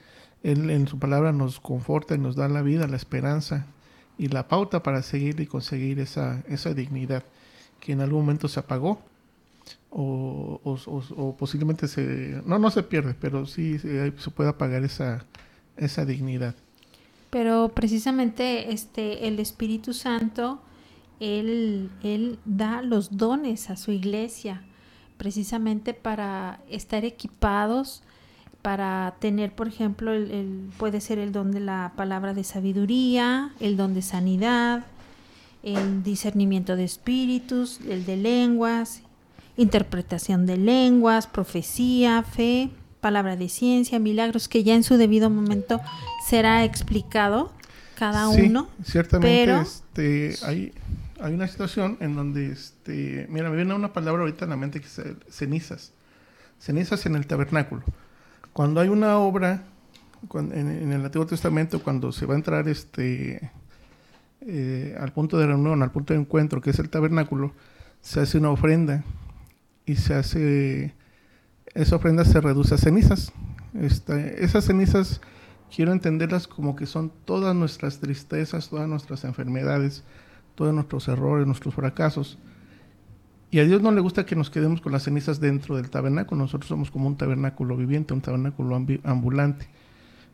[0.43, 3.67] Él en su palabra nos conforta y nos da la vida, la esperanza
[4.19, 7.25] y la pauta para seguir y conseguir esa, esa dignidad
[7.79, 9.03] que en algún momento se apagó
[9.91, 12.43] o, o, posiblemente se...
[12.45, 15.25] No, no se pierde, pero sí se, se puede apagar esa,
[15.77, 16.55] esa dignidad.
[17.31, 20.61] Pero precisamente este, el Espíritu Santo,
[21.21, 24.63] él, él da los dones a su iglesia,
[25.17, 28.03] precisamente para estar equipados,
[28.63, 33.77] para tener, por ejemplo, el, puede ser el don de la palabra de sabiduría, el
[33.77, 34.85] don de sanidad,
[35.63, 39.03] el discernimiento de espíritus, el de lenguas,
[39.57, 45.81] interpretación de lenguas, profecía, fe, palabra de ciencia, milagros, que ya en su debido momento
[46.27, 47.53] será explicado
[47.99, 48.69] cada sí, uno.
[48.85, 50.73] Ciertamente, este, hay,
[51.21, 54.81] hay una situación en donde, este, mira, me viene una palabra ahorita en la mente
[54.81, 55.93] que es cenizas.
[56.59, 57.83] Cenizas en el tabernáculo.
[58.53, 59.65] Cuando hay una obra,
[60.35, 63.51] en, el Antiguo Testamento, cuando se va a entrar este,
[64.43, 67.53] eh, al punto de reunión, al punto de encuentro, que es el tabernáculo,
[68.01, 69.05] se hace una ofrenda
[69.87, 70.95] y se hace
[71.75, 73.33] esa ofrenda se reduce a cenizas.
[73.75, 75.21] esas cenizas
[75.75, 80.03] quiero entenderlas como que son todas nuestras tristezas, todas nuestras enfermedades,
[80.55, 82.39] todos nuestros errores, nuestros fracasos.
[83.53, 86.43] Y a Dios no le gusta que nos quedemos con las cenizas dentro del tabernáculo.
[86.43, 89.69] Nosotros somos como un tabernáculo viviente, un tabernáculo ambulante.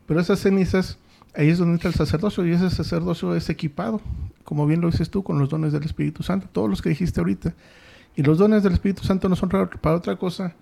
[0.05, 0.99] Pero esas cenizas,
[1.35, 4.01] ahí es donde entra el sacerdocio y ese sacerdocio es equipado,
[4.43, 7.19] como bien lo dices tú, con los dones del Espíritu Santo, todos los que dijiste
[7.19, 7.55] ahorita.
[8.15, 10.55] Y los dones del Espíritu Santo no son para otra cosa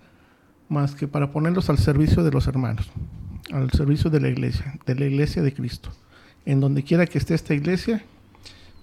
[0.69, 2.89] más que para ponerlos al servicio de los hermanos,
[3.51, 5.89] al servicio de la iglesia, de la iglesia de Cristo.
[6.45, 8.04] En donde quiera que esté esta iglesia,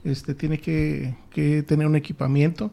[0.04, 1.14] este, tiene que,
[1.66, 2.72] tener un equipamiento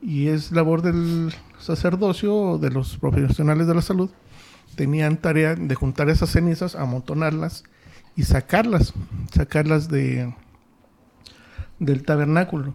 [0.00, 4.10] y es labor del sacerdocio de los profesionales de la salud.
[4.74, 7.64] Tenían tarea de juntar esas cenizas, amontonarlas
[8.14, 8.94] y sacarlas,
[9.32, 10.32] sacarlas de,
[11.78, 12.74] del tabernáculo.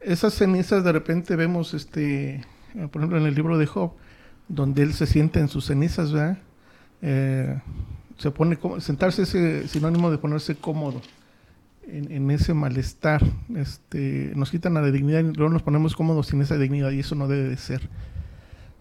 [0.00, 2.44] Esas cenizas de repente vemos, este,
[2.90, 3.92] por ejemplo, en el libro de Job,
[4.50, 6.38] donde él se siente en sus cenizas, ¿verdad?
[7.02, 7.58] Eh,
[8.18, 11.00] se pone sentarse es sinónimo de ponerse cómodo
[11.86, 13.22] en, ese malestar.
[13.56, 17.14] Este, nos quitan la dignidad y luego nos ponemos cómodos sin esa dignidad y eso
[17.14, 17.88] no debe de ser.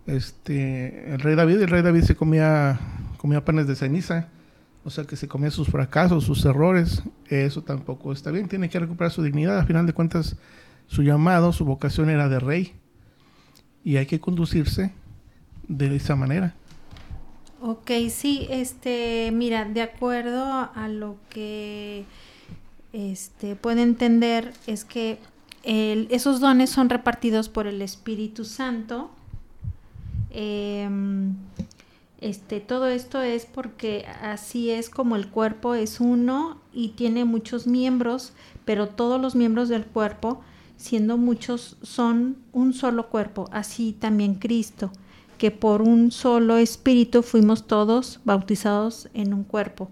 [0.07, 2.79] Este, el rey David, el rey David se comía,
[3.17, 4.27] comía panes de ceniza,
[4.83, 7.03] o sea que se comía sus fracasos, sus errores.
[7.27, 8.49] Eso tampoco está bien.
[8.49, 9.59] Tiene que recuperar su dignidad.
[9.59, 10.35] A final de cuentas,
[10.87, 12.73] su llamado, su vocación era de rey
[13.83, 14.91] y hay que conducirse
[15.69, 16.53] de esa manera.
[17.61, 22.05] Ok, sí, este, mira, de acuerdo a lo que
[22.91, 25.19] este, puede entender es que
[25.63, 29.11] esos dones son repartidos por el Espíritu Santo.
[30.31, 31.35] Em,
[32.21, 37.67] este, todo esto es porque así es como el cuerpo es uno y tiene muchos
[37.67, 38.31] miembros,
[38.63, 40.41] pero todos los miembros del cuerpo,
[40.77, 44.91] siendo muchos, son un solo cuerpo, así también Cristo
[45.39, 49.89] que por un solo espíritu fuimos todos bautizados en un cuerpo.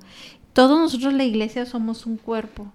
[0.54, 2.72] Todos nosotros la iglesia somos un cuerpo.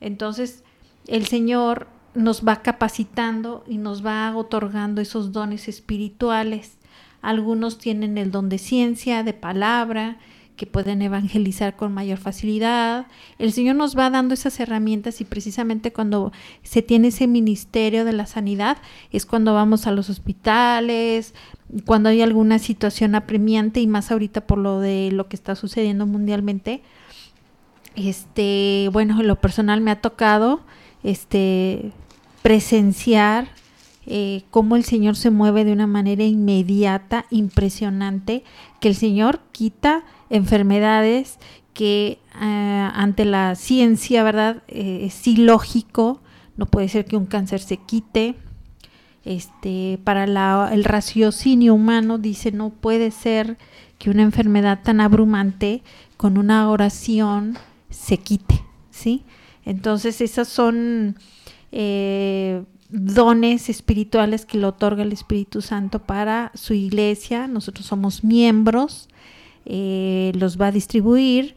[0.00, 0.64] Entonces
[1.06, 6.78] el Señor nos va capacitando y nos va otorgando esos dones espirituales.
[7.22, 10.18] Algunos tienen el don de ciencia, de palabra,
[10.56, 13.06] que pueden evangelizar con mayor facilidad.
[13.38, 16.32] El Señor nos va dando esas herramientas y precisamente cuando
[16.62, 18.78] se tiene ese ministerio de la sanidad
[19.10, 21.34] es cuando vamos a los hospitales,
[21.84, 26.06] cuando hay alguna situación apremiante y más ahorita por lo de lo que está sucediendo
[26.06, 26.82] mundialmente.
[27.96, 30.60] Este, bueno, en lo personal me ha tocado
[31.02, 31.92] este
[32.42, 33.48] presenciar
[34.06, 38.44] eh, cómo el Señor se mueve de una manera inmediata, impresionante,
[38.80, 41.38] que el Señor quita enfermedades
[41.72, 44.62] que eh, ante la ciencia, ¿verdad?
[44.68, 46.20] Eh, es ilógico,
[46.56, 48.36] no puede ser que un cáncer se quite.
[49.24, 50.24] Este, para
[50.74, 53.56] el raciocinio humano dice no puede ser
[53.98, 55.82] que una enfermedad tan abrumante
[56.18, 57.56] con una oración
[57.88, 59.24] se quite, ¿sí?
[59.64, 61.16] Entonces esas son
[61.72, 67.48] eh, dones espirituales que le otorga el Espíritu Santo para su iglesia.
[67.48, 69.08] Nosotros somos miembros,
[69.66, 71.56] eh, los va a distribuir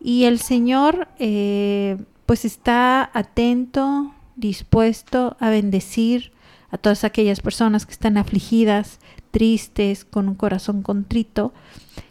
[0.00, 1.96] y el Señor eh,
[2.26, 6.32] pues está atento, dispuesto a bendecir
[6.70, 9.00] a todas aquellas personas que están afligidas,
[9.30, 11.52] tristes, con un corazón contrito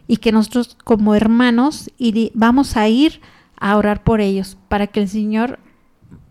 [0.07, 1.91] y que nosotros como hermanos
[2.33, 3.21] vamos a ir
[3.57, 5.59] a orar por ellos para que el Señor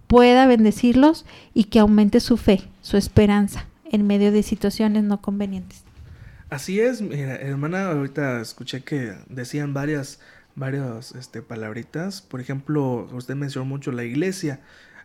[0.07, 5.86] pueda bendecirlos y que aumente su fe, su esperanza en medio de situaciones no convenientes.
[6.49, 10.21] Así es, hermana, ahorita escuché que decían varias,
[10.55, 12.23] varias este, palabritas.
[12.23, 14.61] Por ejemplo, usted mencionó mucho la iglesia.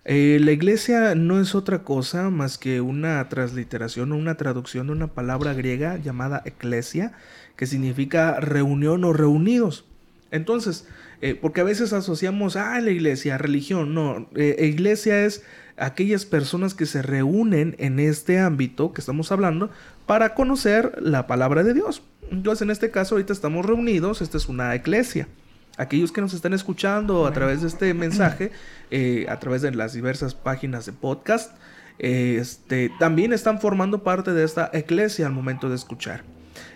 [0.06, 4.94] Eh, la iglesia no es otra cosa más que una transliteración o una traducción de
[4.94, 7.14] una palabra griega llamada eclesia,
[7.56, 9.86] que significa reunión o reunidos.
[10.30, 10.88] Entonces,
[11.22, 13.96] eh, porque a veces asociamos a ah, la iglesia, religión.
[13.96, 15.44] No, eh, iglesia es
[15.78, 19.72] aquellas personas que se reúnen en este ámbito que estamos hablando
[20.12, 22.04] para conocer la palabra de Dios.
[22.32, 25.30] Entonces, en este caso, ahorita estamos reunidos, esta es una iglesia.
[25.78, 28.52] Aquellos que nos están escuchando a través de este mensaje,
[28.92, 31.56] eh, a través de las diversas páginas de podcast,
[31.98, 36.26] este, también están formando parte de esta iglesia al momento de escuchar.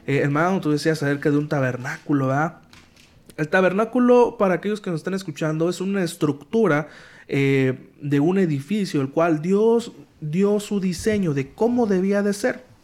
[0.07, 2.59] hermano, tú decías acerca de un tabernáculo, ¿verdad?
[3.35, 6.87] El tabernáculo, para aquellos que nos están escuchando, es una estructura
[7.27, 12.74] eh, de un edificio, el cual Dios dio su diseño de cómo debía de ser.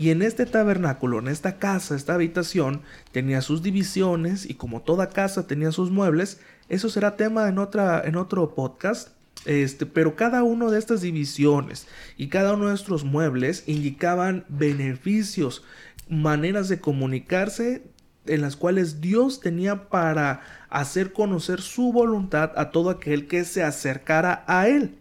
[0.00, 2.80] Y en este tabernáculo, en esta casa, esta habitación,
[3.12, 6.40] tenía sus divisiones y como toda casa tenía sus muebles,
[6.70, 9.10] eso será tema en, otra, en otro podcast.
[9.44, 11.86] Este, pero cada una de estas divisiones
[12.16, 15.64] y cada uno de estos muebles indicaban beneficios,
[16.08, 17.82] maneras de comunicarse
[18.24, 20.40] en las cuales Dios tenía para
[20.70, 24.96] hacer conocer su voluntad a todo aquel que se acercara a Él.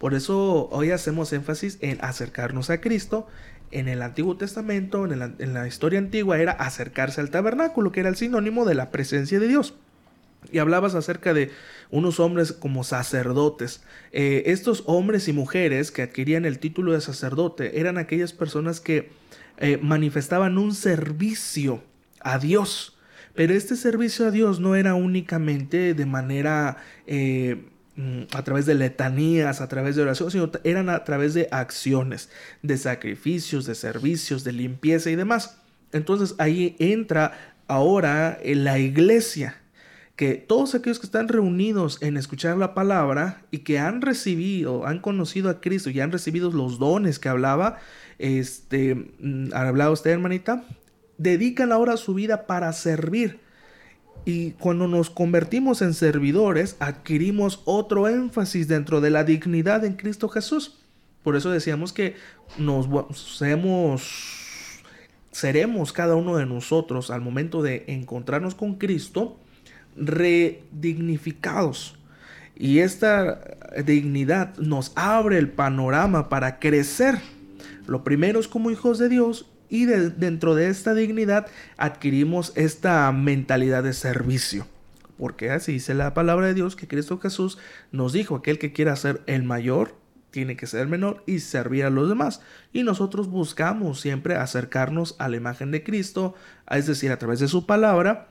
[0.00, 3.28] Por eso hoy hacemos énfasis en acercarnos a Cristo.
[3.70, 8.16] En el Antiguo Testamento, en, la historia antigua, era acercarse al tabernáculo, que era el
[8.16, 9.74] sinónimo de la presencia de Dios.
[10.50, 11.50] Y hablabas acerca de
[11.90, 13.84] unos hombres como sacerdotes.
[14.12, 19.10] Eh, estos hombres y mujeres que adquirían el título de sacerdote eran aquellas personas que
[19.58, 21.82] eh, manifestaban un servicio
[22.20, 22.96] a Dios.
[23.34, 27.68] Pero este servicio a Dios no era únicamente de manera eh,
[28.32, 32.30] a través de letanías, a través de oración, sino eran a través de acciones,
[32.62, 35.58] de sacrificios, de servicios, de limpieza y demás.
[35.92, 39.56] Entonces ahí entra ahora en la iglesia,
[40.16, 44.98] que todos aquellos que están reunidos en escuchar la palabra y que han recibido, han
[45.00, 47.78] conocido a Cristo y han recibido los dones que hablaba,
[48.18, 50.64] este, mm, hablado usted hermanita,
[51.16, 53.40] dedican ahora su vida para servir.
[54.24, 60.28] Y cuando nos convertimos en servidores, adquirimos otro énfasis dentro de la dignidad en Cristo
[60.28, 60.78] Jesús.
[61.22, 62.16] Por eso decíamos que
[62.58, 62.88] nos
[65.32, 69.38] seremos, cada uno de nosotros al momento de encontrarnos con Cristo
[69.96, 71.96] redignificados.
[72.56, 77.18] Y esta dignidad nos abre el panorama para crecer.
[77.86, 81.46] Lo primero es como hijos de Dios y dentro de esta dignidad
[81.76, 84.66] adquirimos esta mentalidad de servicio.
[85.16, 87.58] Porque así dice la palabra de Dios que Cristo Jesús
[87.92, 89.94] nos dijo, aquel que quiera ser el mayor,
[90.30, 92.40] tiene que ser el menor y servir a los demás.
[92.72, 96.34] Y nosotros buscamos siempre acercarnos a la imagen de Cristo,
[96.70, 98.28] es decir, a través de su palabra,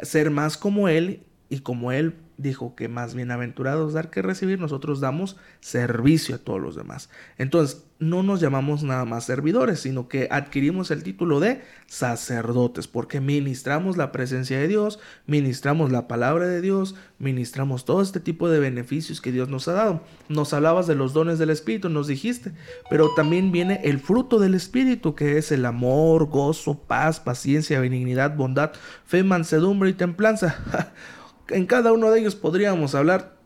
[0.00, 5.00] ser más como Él y como Él dijo que más bienaventurados dar que recibir, nosotros
[5.00, 7.10] damos servicio a todos los demás.
[7.36, 13.20] Entonces, no nos llamamos nada más servidores, sino que adquirimos el título de sacerdotes, porque
[13.20, 18.60] ministramos la presencia de Dios, ministramos la palabra de Dios, ministramos todo este tipo de
[18.60, 20.02] beneficios que Dios nos ha dado.
[20.28, 22.52] Nos hablabas de los dones del Espíritu, nos dijiste,
[22.88, 28.36] pero también viene el fruto del Espíritu, que es el amor, gozo, paz, paciencia, benignidad,
[28.36, 28.72] bondad,
[29.06, 30.94] fe, mansedumbre y templanza.
[31.50, 33.36] en cada uno de ellos podríamos hablar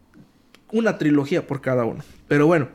[0.71, 2.03] una trilogía por cada uno.
[2.29, 2.69] Pero bueno,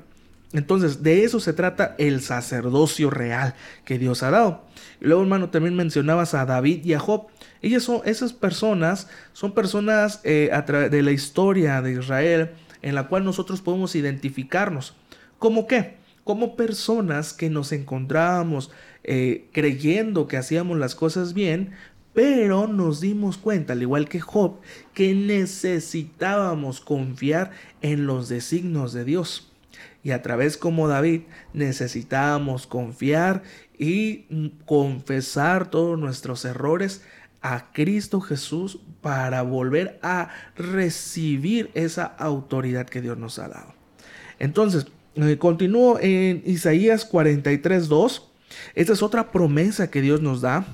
[0.53, 4.63] entonces de eso se trata el sacerdocio real que Dios ha dado.
[5.01, 7.27] Y luego, hermano, también mencionabas a David y a Job.
[7.61, 10.49] Ellas son, esas personas son personas eh,
[10.89, 12.51] de la historia de Israel
[12.81, 14.95] en la cual nosotros podemos identificarnos.
[15.39, 15.97] ¿Cómo qué?
[16.23, 18.71] Como personas que nos encontrábamos
[19.03, 21.71] eh, creyendo que hacíamos las cosas bien,
[22.17, 24.55] pero nos dimos cuenta, al igual que Job,
[24.95, 27.51] que necesitábamos confiar
[27.83, 29.51] en los designios de Dios.
[30.03, 31.21] Y a través como David
[31.53, 33.43] necesitábamos confiar
[33.77, 34.25] y
[34.65, 37.03] confesar todos nuestros errores
[37.43, 43.75] a Cristo Jesús para volver a recibir esa autoridad que Dios nos ha dado.
[44.39, 48.23] Entonces, eh, continúo en Isaías 43.2.
[48.73, 50.65] Esta es otra promesa que Dios nos da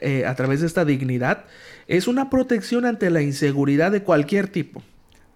[0.00, 1.44] eh, a través de esta dignidad
[1.86, 4.82] es una protección ante la inseguridad de cualquier tipo,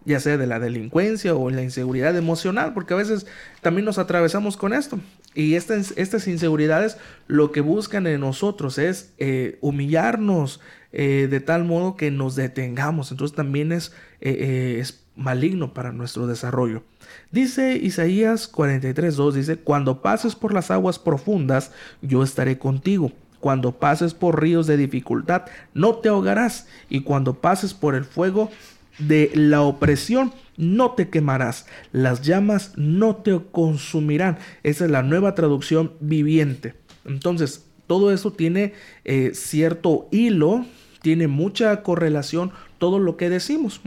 [0.05, 3.27] ya sea de la delincuencia o la inseguridad emocional, porque a veces
[3.61, 4.99] también nos atravesamos con esto.
[5.35, 6.97] Y estas, estas inseguridades
[7.27, 10.61] lo que buscan en nosotros es eh, humillarnos
[10.93, 13.11] eh, de tal modo que nos detengamos.
[13.11, 16.85] Entonces también es, es maligno para nuestro desarrollo.
[17.33, 23.13] Dice Isaías 43.2, dice, cuando pases por las aguas profundas, yo estaré contigo
[23.45, 25.43] cuando pases por ríos de dificultad,
[25.75, 26.67] no te ahogarás.
[26.89, 28.51] Y cuando pases por el fuego
[28.99, 31.67] de la opresión, no te quemarás.
[31.93, 34.39] Las llamas no te consumirán.
[34.63, 36.73] Esa es la nueva traducción viviente.
[37.05, 38.73] Entonces, todo eso tiene
[39.05, 40.65] eh, cierto hilo,
[41.03, 43.83] tiene mucha correlación todo lo que decimos.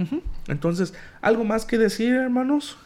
[0.47, 2.78] Entonces, ¿algo más que decir, hermanos?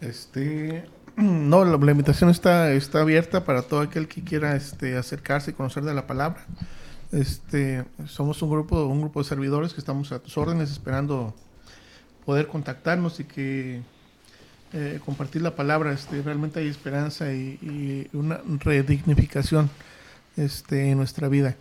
[0.00, 5.54] Este, no, la, invitación está, está abierta para todo aquel que quiera este, acercarse y
[5.54, 6.44] conocer de la palabra.
[7.12, 11.34] Este, somos un grupo, un grupo de servidores que estamos a tus órdenes esperando
[12.24, 13.82] poder contactarnos y que
[14.72, 15.92] eh, compartir la palabra.
[15.92, 19.68] Este, realmente hay esperanza y, una redignificación
[20.36, 21.56] este, en nuestra vida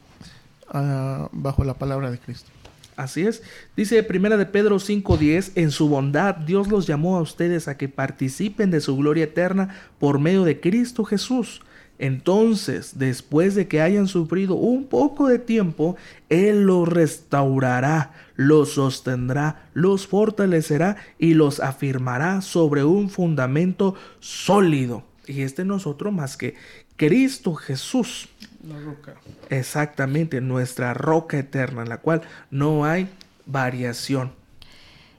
[0.69, 2.49] ah, bajo la palabra de Cristo.
[2.95, 3.41] Así es.
[3.75, 7.89] Dice Primera de Pedro 5:10, en su bondad Dios los llamó a ustedes a que
[7.89, 11.61] participen de su gloria eterna por medio de Cristo Jesús.
[12.01, 15.95] Entonces, después de que hayan sufrido un poco de tiempo,
[16.29, 25.03] Él los restaurará, los sostendrá, los fortalecerá y los afirmará sobre un fundamento sólido.
[25.27, 26.55] Y este no es otro más que
[26.95, 28.29] Cristo Jesús.
[28.67, 29.15] La roca.
[29.49, 33.09] Exactamente, nuestra roca eterna, en la cual no hay
[33.45, 34.33] variación.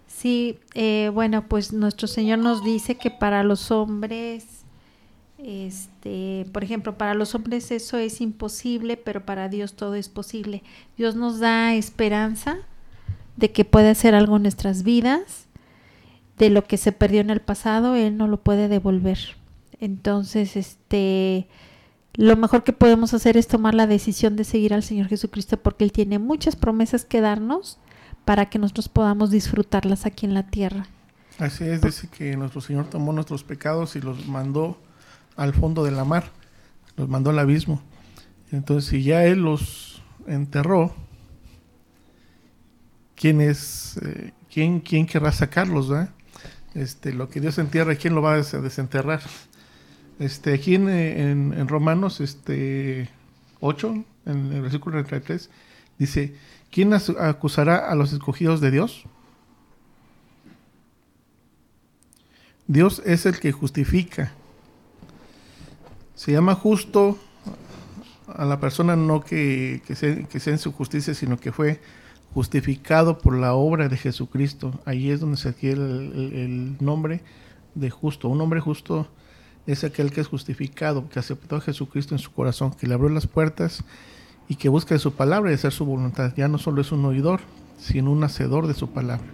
[0.07, 4.45] Sí, eh, bueno, pues nuestro Señor nos dice que para los hombres,
[5.39, 10.63] este, por ejemplo, para los hombres eso es imposible, pero para Dios todo es posible.
[10.97, 12.59] Dios nos da esperanza
[13.37, 15.47] de que puede hacer algo en nuestras vidas,
[16.39, 19.19] de lo que se perdió en el pasado, Él no lo puede devolver.
[19.81, 21.49] Entonces, este,
[22.15, 25.85] lo mejor que podemos hacer es tomar la decisión de seguir al Señor Jesucristo porque
[25.85, 27.79] Él tiene muchas promesas que darnos
[28.25, 30.87] para que nosotros podamos disfrutarlas aquí en la tierra.
[31.39, 34.79] Así es, dice que nuestro Señor tomó nuestros pecados y los mandó
[35.37, 36.31] al fondo de la mar,
[36.97, 37.83] los mandó al abismo.
[38.51, 40.95] Entonces, si ya Él los enterró,
[43.17, 45.91] ¿quién es, eh, quién, quién querrá sacarlos?
[46.75, 49.23] Este, lo que Dios entierra, ¿quién lo va a desenterrar?
[50.19, 53.09] Este, aquí en, Romanos este,
[53.61, 55.51] 8, en el versículo 33,
[55.99, 56.37] dice,
[56.71, 59.05] ¿quién acusará a los escogidos de Dios?
[62.67, 64.33] Dios es el que justifica.
[66.15, 67.19] Se llama justo
[68.29, 71.81] a la persona no que, sea, que sea en su justicia, sino que fue
[72.33, 74.81] justificado por la obra de Jesucristo.
[74.85, 77.23] Ahí es donde se adquiere el nombre
[77.75, 78.29] de justo.
[78.29, 79.09] Un hombre justo
[79.67, 83.09] es aquel que es justificado, que aceptó a Jesucristo en su corazón, que le abrió
[83.11, 83.85] las puertas
[84.49, 86.33] y que busca de su palabra y hacer su voluntad.
[86.37, 87.41] Ya no solo es un oidor,
[87.79, 89.27] sino un hacedor de su palabra.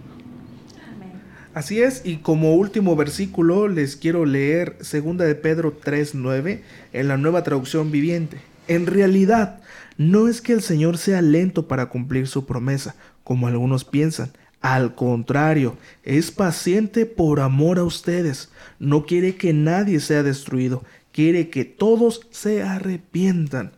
[1.53, 6.61] Así es, y como último versículo les quiero leer 2 de Pedro 3:9
[6.93, 8.37] en la nueva traducción viviente.
[8.67, 9.59] En realidad,
[9.97, 14.31] no es que el Señor sea lento para cumplir su promesa, como algunos piensan.
[14.61, 18.51] Al contrario, es paciente por amor a ustedes.
[18.77, 20.83] No quiere que nadie sea destruido,
[21.13, 23.71] quiere que todos se arrepientan.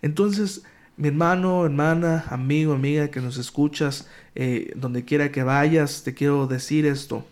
[0.00, 0.62] Entonces,
[0.96, 6.46] mi hermano, hermana, amigo, amiga que nos escuchas, eh, donde quiera que vayas, te quiero
[6.46, 7.26] decir esto.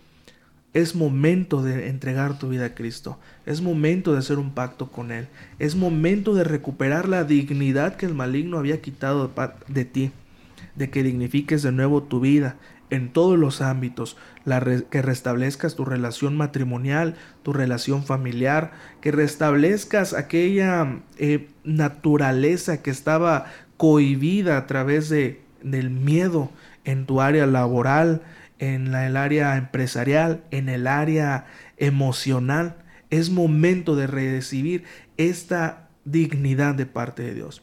[0.75, 3.19] Es momento de entregar tu vida a Cristo.
[3.45, 5.29] Es momento de hacer un pacto con Él.
[5.59, 9.31] Es momento de recuperar la dignidad que el maligno había quitado
[9.69, 10.13] de, ti.
[10.75, 12.57] De que dignifiques de nuevo tu vida
[12.93, 14.17] en todos los ámbitos.
[14.91, 18.73] que restablezcas tu relación matrimonial, tu relación familiar.
[19.01, 23.47] Que restablezcas aquella eh, naturaleza que estaba
[23.79, 26.51] cohibida a través de, del miedo
[26.85, 28.23] en tu área laboral,
[28.59, 31.47] en el área empresarial, en el área
[31.79, 32.77] emocional.
[33.09, 34.85] Es momento de recibir
[35.17, 37.63] esta dignidad de parte de Dios.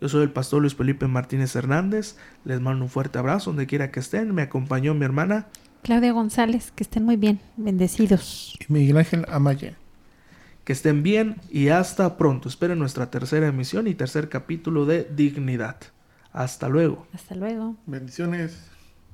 [0.00, 2.16] Yo soy el pastor Luis Felipe Martínez Hernández.
[2.44, 4.34] Les mando un fuerte abrazo donde quiera que estén.
[4.34, 5.46] Me acompañó mi hermana
[5.82, 6.72] Claudia González.
[6.74, 7.40] Que estén muy bien.
[7.56, 8.56] Bendecidos.
[8.58, 9.74] Y Miguel Ángel Amaya.
[10.64, 12.48] Que estén bien y hasta pronto.
[12.48, 15.76] Esperen nuestra tercera emisión y tercer capítulo de Dignidad.
[16.32, 17.06] Hasta luego.
[17.12, 17.76] Hasta luego.
[17.86, 18.69] Bendiciones.